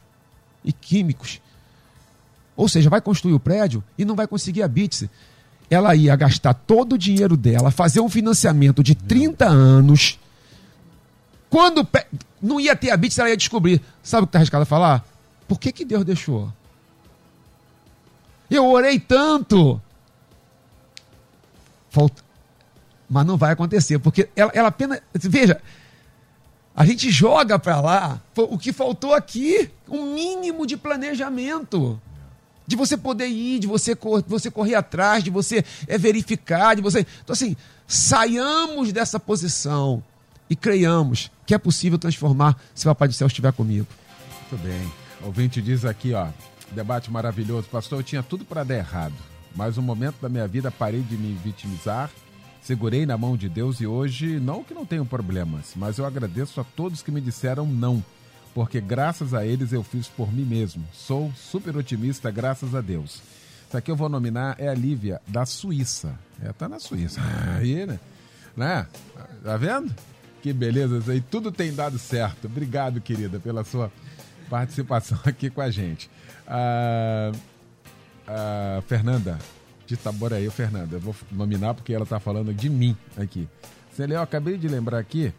[0.63, 1.41] e químicos.
[2.57, 5.09] Ou seja, vai construir o prédio e não vai conseguir a BITS.
[5.71, 10.19] Ela ia gastar todo o dinheiro dela, fazer um financiamento de 30 anos.
[11.49, 11.87] Quando
[12.41, 13.81] não ia ter a BITS, ela ia descobrir.
[14.03, 15.07] Sabe o que está arriscado a falar?
[15.49, 16.53] Por que, que Deus deixou?
[18.51, 19.81] Eu orei tanto.
[21.91, 22.23] Falta.
[23.09, 25.01] Mas não vai acontecer, porque ela, ela apenas.
[25.15, 25.61] Veja,
[26.75, 32.01] a gente joga para lá o que faltou aqui, um mínimo de planejamento
[32.73, 36.75] de você poder ir, de você, cor, de você correr atrás, de você é, verificar,
[36.75, 37.07] de você.
[37.23, 37.55] Então, assim,
[37.87, 40.03] saiamos dessa posição
[40.49, 43.87] e creiamos que é possível transformar se o Papai do Céu estiver comigo.
[44.41, 44.91] Muito bem.
[45.21, 46.29] O ouvinte diz aqui, ó,
[46.71, 47.69] debate maravilhoso.
[47.69, 49.15] Pastor, eu tinha tudo para dar errado,
[49.55, 52.11] mas no momento da minha vida parei de me vitimizar,
[52.63, 56.59] segurei na mão de Deus e hoje, não que não tenho problemas, mas eu agradeço
[56.59, 58.03] a todos que me disseram não
[58.55, 60.85] porque graças a eles eu fiz por mim mesmo.
[60.93, 63.23] Sou super otimista, graças a Deus.
[63.67, 66.19] Isso aqui eu vou nominar é a Lívia, da Suíça.
[66.43, 67.21] É, tá na Suíça.
[67.57, 67.99] Aí, né?
[68.57, 68.87] né?
[69.43, 69.95] Tá vendo?
[70.43, 71.21] Que beleza isso aí.
[71.21, 72.47] Tudo tem dado certo.
[72.47, 73.93] Obrigado, querida, pela sua
[74.51, 76.11] participação aqui com a gente.
[76.49, 77.31] Ah,
[78.27, 79.39] ah, Fernanda,
[79.87, 80.97] de Taboraí, Fernanda.
[80.97, 83.49] Eu vou nominar porque ela tá falando de mim aqui.
[83.95, 85.33] Celeu, acabei de lembrar aqui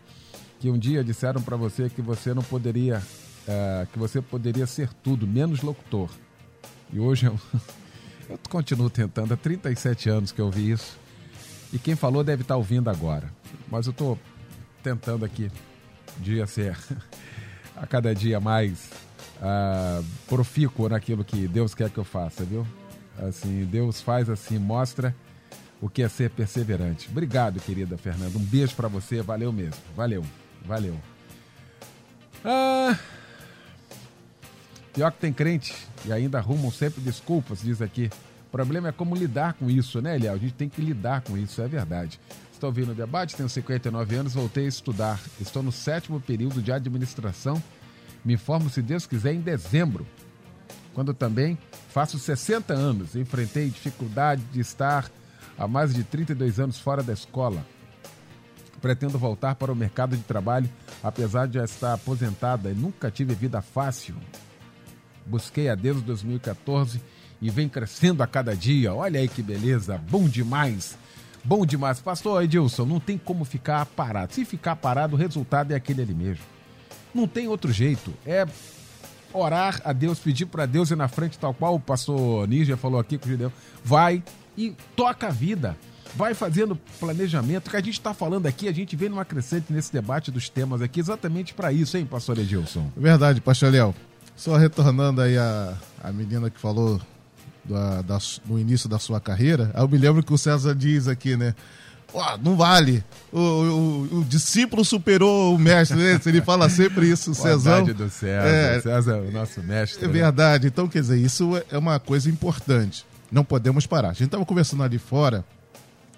[0.64, 3.04] que um dia disseram para você que você não poderia,
[3.46, 6.10] é, que você poderia ser tudo, menos locutor.
[6.94, 7.38] E hoje um,
[8.30, 10.98] Eu continuo tentando, há 37 anos que eu vi isso.
[11.74, 13.30] E quem falou deve estar ouvindo agora.
[13.70, 14.18] Mas eu estou
[14.82, 15.52] tentando aqui,
[16.20, 16.78] dia ser,
[17.76, 18.90] a cada dia mais
[19.42, 22.66] uh, profícuo naquilo que Deus quer que eu faça, viu?
[23.20, 25.14] Assim, Deus faz assim, mostra
[25.82, 27.10] o que é ser perseverante.
[27.12, 28.38] Obrigado, querida Fernanda.
[28.38, 29.22] Um beijo para você.
[29.22, 29.82] Valeu mesmo.
[29.94, 30.24] Valeu.
[30.66, 31.00] Valeu.
[32.46, 32.98] Ah,
[34.94, 38.10] pior que tem crente e ainda arrumam sempre desculpas, diz aqui.
[38.48, 40.34] O problema é como lidar com isso, né, Eliel?
[40.34, 42.20] A gente tem que lidar com isso, é verdade.
[42.52, 45.20] Estou ouvindo o debate, tenho 59 anos, voltei a estudar.
[45.42, 47.62] Estou no sétimo período de administração.
[48.24, 50.08] Me informo, se Deus quiser, em dezembro,
[50.94, 51.58] quando também
[51.90, 53.16] faço 60 anos.
[53.16, 55.10] Enfrentei dificuldade de estar
[55.58, 57.66] há mais de 32 anos fora da escola.
[58.84, 60.70] Pretendo voltar para o mercado de trabalho,
[61.02, 64.14] apesar de já estar aposentada e nunca tive vida fácil.
[65.26, 67.02] Busquei a Deus em 2014
[67.42, 68.94] e vem crescendo a cada dia.
[68.94, 70.98] Olha aí que beleza, bom demais.
[71.46, 72.02] Bom demais.
[72.02, 74.34] Pastor Edilson, não tem como ficar parado.
[74.34, 76.44] Se ficar parado, o resultado é aquele ali mesmo.
[77.16, 78.14] Não tem outro jeito.
[78.26, 78.46] É
[79.32, 83.00] orar a Deus, pedir para Deus ir na frente, tal qual o pastor Níger falou
[83.00, 83.54] aqui com o Judeu.
[83.82, 84.22] Vai,
[84.58, 85.78] e toca a vida.
[86.16, 87.70] Vai fazendo planejamento.
[87.70, 90.82] que a gente está falando aqui, a gente vem numa crescente nesse debate dos temas
[90.82, 92.92] aqui, exatamente para isso, hein, pastor Edilson?
[92.96, 93.96] Verdade, pastor Léo.
[94.36, 97.00] Só retornando aí a, a menina que falou
[97.64, 101.38] da, da, no início da sua carreira, eu me lembro que o César diz aqui,
[101.38, 101.56] né?
[102.14, 103.04] Oh, não vale.
[103.32, 106.22] O, o, o, discípulo superou o mestre, né?
[106.24, 107.82] Ele fala sempre isso, César.
[107.82, 108.48] do César.
[108.48, 110.06] É, César, o nosso mestre.
[110.06, 110.14] É né?
[110.14, 110.68] verdade.
[110.68, 113.04] Então, quer dizer, isso é uma coisa importante.
[113.32, 114.10] Não podemos parar.
[114.10, 115.44] A gente estava conversando ali fora,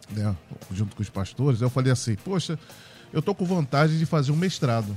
[0.10, 0.36] né,
[0.72, 2.58] junto com os pastores, eu falei assim, poxa,
[3.14, 4.96] eu tô com vontade de fazer um mestrado.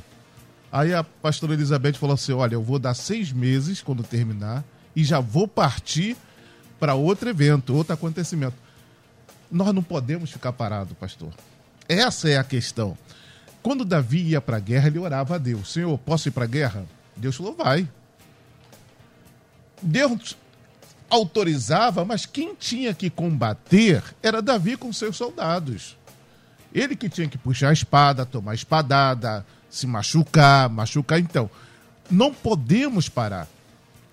[0.70, 5.02] Aí a pastora Elizabeth falou assim, olha, eu vou dar seis meses quando terminar e
[5.02, 6.16] já vou partir
[6.78, 8.56] para outro evento, outro acontecimento.
[9.50, 11.32] Nós não podemos ficar parados, pastor.
[11.88, 12.96] Essa é a questão.
[13.62, 16.48] Quando Davi ia para a guerra, ele orava a Deus: Senhor, posso ir para a
[16.48, 16.84] guerra?
[17.16, 17.88] Deus falou: vai.
[19.82, 20.36] Deus
[21.10, 25.96] autorizava, mas quem tinha que combater era Davi com seus soldados.
[26.72, 31.18] Ele que tinha que puxar a espada, tomar espadada, se machucar, machucar.
[31.18, 31.50] Então,
[32.10, 33.48] não podemos parar.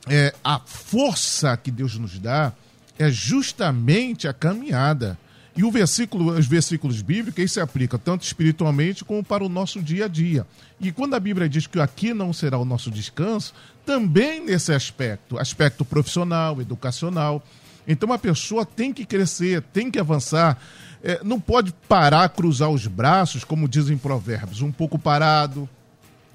[0.07, 2.53] É, a força que Deus nos dá
[2.97, 5.17] é justamente a caminhada.
[5.55, 9.81] E o versículo, os versículos bíblicos, isso se aplica tanto espiritualmente como para o nosso
[9.81, 10.45] dia a dia.
[10.81, 13.53] E quando a Bíblia diz que aqui não será o nosso descanso,
[13.85, 17.41] também nesse aspecto, aspecto profissional, educacional.
[17.87, 20.57] Então a pessoa tem que crescer, tem que avançar,
[21.01, 25.69] é, não pode parar, cruzar os braços, como dizem provérbios, um pouco parado,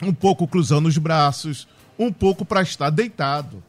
[0.01, 1.69] um pouco cruzando os braços,
[1.99, 3.63] um pouco para estar deitado.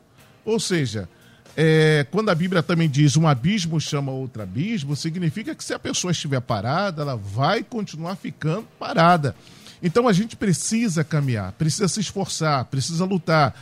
[0.45, 1.09] Ou seja,
[1.55, 5.79] é, quando a Bíblia também diz um abismo chama outro abismo, significa que se a
[5.79, 9.35] pessoa estiver parada, ela vai continuar ficando parada.
[9.83, 13.55] Então a gente precisa caminhar, precisa se esforçar, precisa lutar.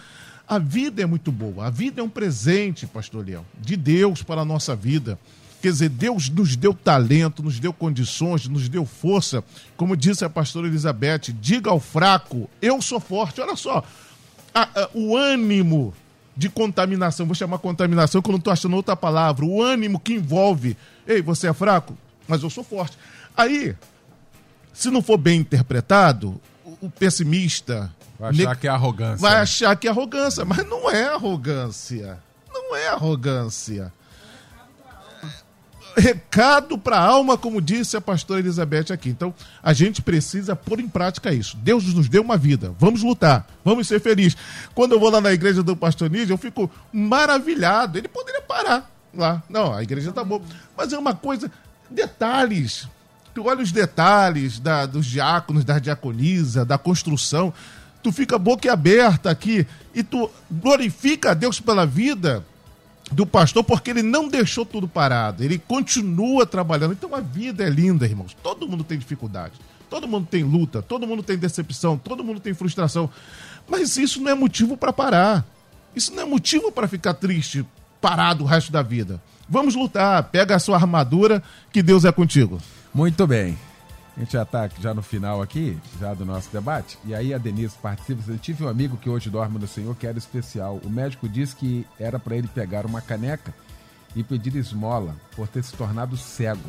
[0.48, 4.42] A vida é muito boa, a vida é um presente, pastor Leão, de Deus para
[4.42, 5.18] a nossa vida.
[5.62, 9.44] Quer dizer, Deus nos deu talento, nos deu condições, nos deu força.
[9.76, 13.42] Como disse a pastora Elizabeth, diga ao fraco, eu sou forte.
[13.42, 13.84] Olha só,
[14.54, 15.94] a, a, o ânimo
[16.40, 20.14] de contaminação, vou chamar contaminação que eu não estou achando outra palavra, o ânimo que
[20.14, 22.98] envolve, ei, você é fraco, mas eu sou forte.
[23.36, 23.76] Aí,
[24.72, 26.40] se não for bem interpretado,
[26.80, 27.94] o pessimista.
[28.18, 29.18] Vai achar que é arrogância.
[29.18, 29.42] Vai né?
[29.42, 32.18] achar que é arrogância, mas não é arrogância.
[32.54, 33.92] Não é arrogância
[35.96, 39.10] recado para a alma, como disse a pastora Elizabeth aqui.
[39.10, 41.58] Então, a gente precisa pôr em prática isso.
[41.58, 42.74] Deus nos deu uma vida.
[42.80, 43.48] Vamos lutar.
[43.64, 44.38] Vamos ser felizes.
[44.74, 47.98] Quando eu vou lá na igreja do pastor Níger, eu fico maravilhado.
[47.98, 49.44] Ele poderia parar lá.
[49.50, 50.42] Não, a igreja tá boa.
[50.78, 51.52] Mas é uma coisa.
[51.90, 52.88] Detalhes.
[53.34, 57.54] Tu olha os detalhes da, dos diáconos, da diaconisa, da construção.
[58.02, 62.46] Tu fica boca aberta aqui e tu glorifica a Deus pela vida
[63.12, 66.94] do pastor, porque ele não deixou tudo parado, ele continua trabalhando.
[66.94, 68.36] Então a vida é linda, irmãos.
[68.42, 69.54] Todo mundo tem dificuldade,
[69.90, 73.10] todo mundo tem luta, todo mundo tem decepção, todo mundo tem frustração.
[73.68, 75.46] Mas isso não é motivo para parar.
[75.96, 77.66] Isso não é motivo para ficar triste,
[78.00, 79.22] parado o resto da vida.
[79.48, 81.42] Vamos lutar, pega a sua armadura,
[81.72, 82.60] que Deus é contigo.
[82.94, 83.58] Muito bem.
[84.20, 87.00] A gente já está já no final aqui, já do nosso debate.
[87.06, 88.22] E aí a Denise participa.
[88.30, 90.78] Eu tive um amigo que hoje dorme no Senhor que era especial.
[90.84, 93.56] O médico disse que era para ele pegar uma caneca
[94.14, 96.60] e pedir esmola por ter se tornado cego.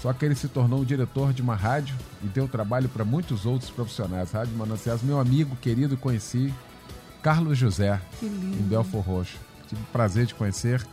[0.00, 3.44] Só que ele se tornou um diretor de uma rádio e deu trabalho para muitos
[3.44, 4.30] outros profissionais.
[4.30, 6.54] Rádio Mananciais, meu amigo querido, conheci
[7.20, 9.38] Carlos José, em Belfor Roxo.
[9.66, 10.86] Tive o prazer de conhecer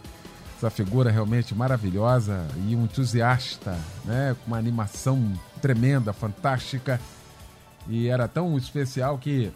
[0.57, 4.35] essa figura realmente maravilhosa e um entusiasta, né?
[4.43, 6.99] Com uma animação tremenda, fantástica.
[7.87, 9.51] E era tão especial que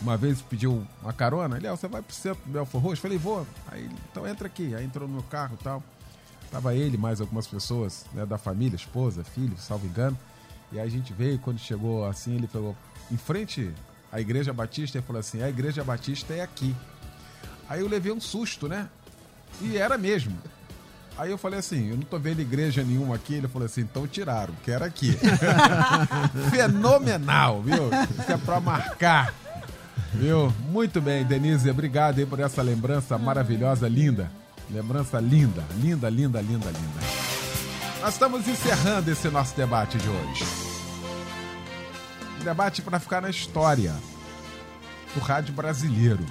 [0.00, 1.56] uma vez pediu uma carona.
[1.56, 3.02] Ele, você vai pro centro do Belfor Roxo?
[3.02, 3.46] Falei, vou.
[3.70, 4.74] Aí, então entra aqui.
[4.74, 5.82] Aí entrou no meu carro e tal.
[6.50, 10.18] Tava ele, mais algumas pessoas né, da família, esposa, filho, salvo engano.
[10.72, 12.76] E aí a gente veio, quando chegou assim, ele falou,
[13.10, 13.72] em frente
[14.10, 16.74] à Igreja Batista, ele falou assim, a Igreja Batista é aqui.
[17.68, 18.88] Aí eu levei um susto, né?
[19.60, 20.36] E era mesmo.
[21.16, 23.34] Aí eu falei assim, eu não tô vendo igreja nenhuma aqui.
[23.34, 25.18] Ele falou assim, então tiraram, que era aqui.
[26.50, 27.90] Fenomenal, viu?
[28.20, 29.34] Isso é pra marcar.
[30.14, 30.52] Viu?
[30.70, 34.30] Muito bem, Denise, obrigado aí por essa lembrança maravilhosa, linda.
[34.70, 37.00] Lembrança linda, linda, linda, linda, linda.
[38.00, 40.44] Nós estamos encerrando esse nosso debate de hoje.
[42.40, 43.92] Um debate para ficar na história
[45.14, 46.24] do rádio brasileiro.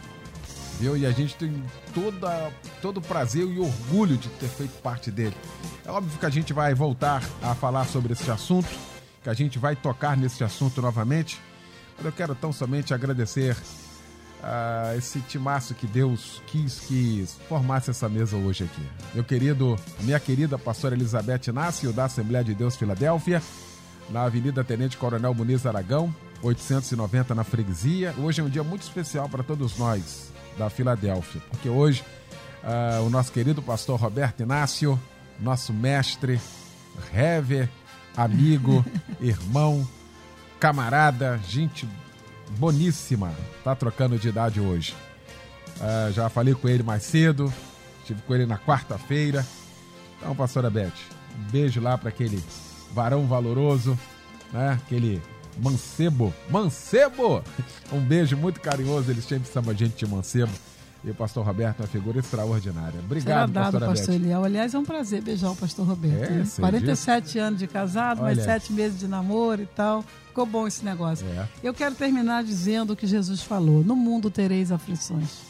[0.80, 0.96] Viu?
[0.96, 1.64] E a gente tem
[1.94, 2.52] toda,
[2.82, 5.36] todo o prazer e orgulho de ter feito parte dele.
[5.84, 8.70] É óbvio que a gente vai voltar a falar sobre esse assunto,
[9.24, 11.40] que a gente vai tocar nesse assunto novamente.
[11.98, 13.58] Mas eu quero tão somente agradecer
[14.44, 18.88] a esse timaço que Deus quis que formasse essa mesa hoje aqui.
[19.16, 23.42] Meu querido, minha querida pastora Elizabeth Inácio, da Assembleia de Deus Filadélfia,
[24.12, 26.14] na Avenida Tenente Coronel Muniz Aragão,
[26.44, 28.14] 890 na Freguesia.
[28.20, 32.04] Hoje é um dia muito especial para todos nós da Filadélfia, porque hoje
[32.64, 35.00] uh, o nosso querido pastor Roberto Inácio,
[35.40, 36.40] nosso mestre,
[37.12, 37.70] rever,
[38.16, 38.84] amigo,
[39.22, 39.88] irmão,
[40.60, 41.88] camarada, gente
[42.58, 43.34] boníssima,
[43.64, 44.96] tá trocando de idade hoje.
[45.78, 47.54] Uh, já falei com ele mais cedo,
[48.00, 49.46] estive com ele na quarta-feira.
[50.18, 50.92] Então, pastora Beth,
[51.38, 52.44] um beijo lá para aquele
[52.94, 53.98] varão valoroso,
[54.52, 54.80] né?
[54.84, 55.22] Aquele
[55.62, 57.44] mancebo, mancebo!
[57.92, 60.52] Um beijo muito carinhoso, eles sempre chamam a gente de mancebo.
[61.04, 63.00] E o pastor Roberto é uma figura extraordinária.
[63.00, 64.44] Obrigado, Será dado, pastor Eliel.
[64.44, 66.32] Aliás, é um prazer beijar o pastor Roberto.
[66.32, 66.48] É, né?
[66.60, 67.46] 47 dias.
[67.46, 68.36] anos de casado, Olha.
[68.36, 70.04] mais 7 meses de namoro e tal.
[70.28, 71.26] Ficou bom esse negócio.
[71.28, 71.48] É.
[71.64, 75.47] Eu quero terminar dizendo o que Jesus falou: No mundo tereis aflições.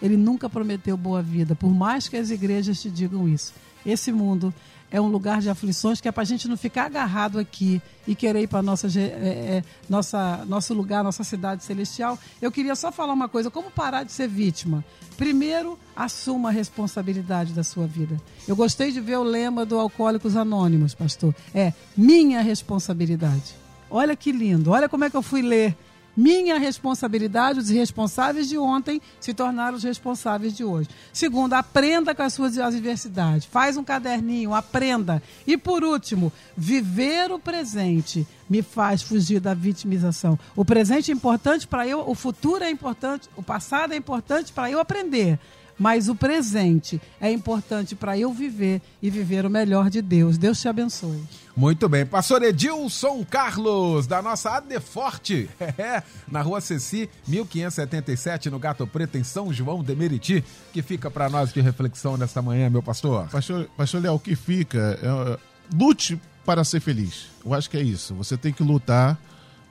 [0.00, 3.54] Ele nunca prometeu boa vida, por mais que as igrejas te digam isso.
[3.84, 4.52] Esse mundo
[4.90, 8.14] é um lugar de aflições que é para a gente não ficar agarrado aqui e
[8.14, 12.18] querer ir para nossa, é, é, nossa nosso lugar, nossa cidade celestial.
[12.40, 14.84] Eu queria só falar uma coisa: como parar de ser vítima?
[15.16, 18.16] Primeiro, assuma a responsabilidade da sua vida.
[18.46, 21.34] Eu gostei de ver o lema do Alcoólicos Anônimos, pastor.
[21.54, 23.54] É minha responsabilidade.
[23.90, 25.76] Olha que lindo, olha como é que eu fui ler
[26.16, 30.88] minha responsabilidade, os responsáveis de ontem se tornaram os responsáveis de hoje.
[31.12, 33.46] Segundo, aprenda com as suas adversidades.
[33.46, 35.22] Faz um caderninho, aprenda.
[35.46, 40.38] E por último, viver o presente me faz fugir da vitimização.
[40.54, 44.70] O presente é importante para eu, o futuro é importante, o passado é importante para
[44.70, 45.38] eu aprender
[45.78, 50.38] mas o presente é importante para eu viver e viver o melhor de Deus.
[50.38, 51.22] Deus te abençoe.
[51.56, 52.04] Muito bem.
[52.04, 59.24] Pastor Edilson Carlos, da nossa Adeforte, é, na rua Ceci, 1577, no Gato Preto, em
[59.24, 63.28] São João de Meriti, que fica para nós de reflexão nesta manhã, meu pastor.
[63.28, 65.38] Pastor, pastor Léo, o que fica, é,
[65.74, 67.26] lute para ser feliz.
[67.44, 68.14] Eu acho que é isso.
[68.14, 69.18] Você tem que lutar,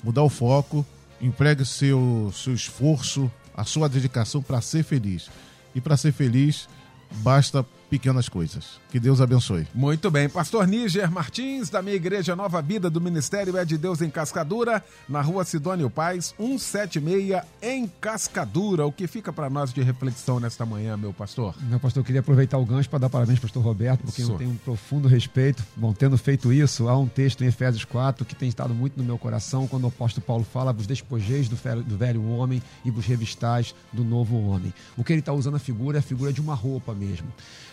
[0.03, 0.86] mudar o foco,
[1.22, 5.30] empregue seu, seu esforço, a sua dedicação para ser feliz.
[5.76, 6.67] E para ser feliz,
[7.21, 8.80] basta pequenas coisas.
[8.96, 9.68] Que Deus abençoe.
[9.76, 10.30] Muito bem.
[10.30, 14.82] Pastor Níger Martins, da minha igreja Nova Vida do Ministério É de Deus em Cascadura,
[15.10, 18.86] na rua Sidônio Paz, 176, em Cascadura.
[18.86, 21.54] O que fica para nós de reflexão nesta manhã, meu pastor?
[21.64, 24.38] Meu pastor, eu queria aproveitar o gancho para dar parabéns ao pastor Roberto, porque eu
[24.38, 25.62] tenho um profundo respeito.
[25.76, 29.04] Bom, tendo feito isso, há um texto em Efésios 4 que tem estado muito no
[29.04, 32.91] meu coração, quando o apóstolo Paulo fala, vos despojeis do velho, do velho homem e
[32.91, 34.74] vos revistais do novo homem.
[34.96, 37.28] O que ele está usando a figura é a figura de uma roupa mesmo.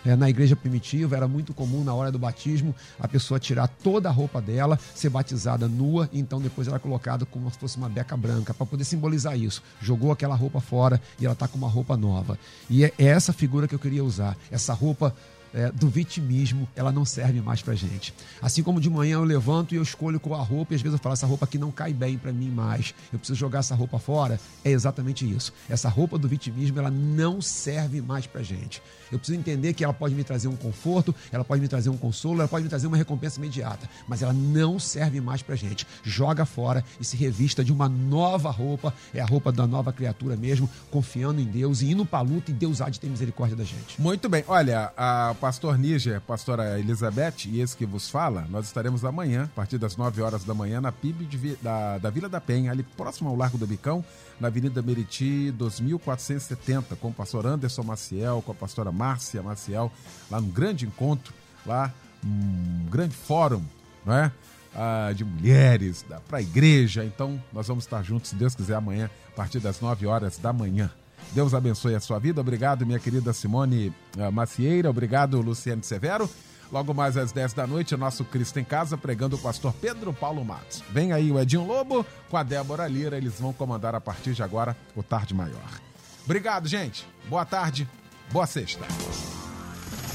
[0.04, 4.08] É, na igreja primitiva era muito comum na hora do batismo a pessoa tirar toda
[4.08, 7.76] a roupa dela, ser batizada nua, e então depois ela é colocada como se fosse
[7.76, 9.62] uma beca branca, para poder simbolizar isso.
[9.80, 12.38] Jogou aquela roupa fora e ela está com uma roupa nova.
[12.68, 15.14] E é essa figura que eu queria usar, essa roupa
[15.54, 18.14] é, do vitimismo, ela não serve mais pra gente.
[18.40, 20.98] Assim como de manhã eu levanto e eu escolho qual a roupa, e às vezes
[20.98, 23.74] eu falo, essa roupa aqui não cai bem para mim mais, eu preciso jogar essa
[23.74, 25.52] roupa fora, é exatamente isso.
[25.68, 28.82] Essa roupa do vitimismo, ela não serve mais pra gente.
[29.10, 31.96] Eu preciso entender que ela pode me trazer um conforto, ela pode me trazer um
[31.96, 35.86] consolo, ela pode me trazer uma recompensa imediata, mas ela não serve mais pra gente.
[36.02, 40.34] Joga fora e se revista de uma nova roupa, é a roupa da nova criatura
[40.34, 43.64] mesmo, confiando em Deus e indo pra luta e Deus há de ter misericórdia da
[43.64, 44.00] gente.
[44.00, 49.04] Muito bem, olha, a pastor Níger, pastora Elizabeth e esse que vos fala, nós estaremos
[49.04, 52.40] amanhã, a partir das 9 horas da manhã, na PIB de, da, da Vila da
[52.40, 54.04] Penha, ali próximo ao Largo do Bicão,
[54.38, 59.90] na Avenida Meriti 2470, com o pastor Anderson Maciel, com a pastora Márcia Maciel,
[60.30, 61.34] lá num grande encontro,
[61.66, 61.92] lá,
[62.24, 63.64] um grande fórum,
[64.06, 64.30] não é?
[64.72, 67.04] Ah, de mulheres, para a igreja.
[67.04, 70.52] Então, nós vamos estar juntos, se Deus quiser, amanhã, a partir das 9 horas da
[70.52, 70.88] manhã.
[71.32, 72.40] Deus abençoe a sua vida.
[72.40, 74.90] Obrigado, minha querida Simone uh, Macieira.
[74.90, 76.28] Obrigado, Luciane Severo.
[76.72, 80.42] Logo mais às 10 da noite, nosso Cristo em Casa, pregando o pastor Pedro Paulo
[80.42, 80.82] Matos.
[80.90, 83.18] Vem aí o Edinho Lobo com a Débora Lira.
[83.18, 85.80] Eles vão comandar a partir de agora o Tarde Maior.
[86.24, 87.06] Obrigado, gente.
[87.28, 87.86] Boa tarde.
[88.30, 88.86] Boa sexta.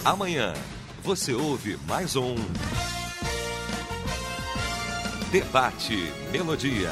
[0.03, 0.53] Amanhã
[1.03, 2.36] você ouve mais um.
[5.32, 6.91] Debate Melodia.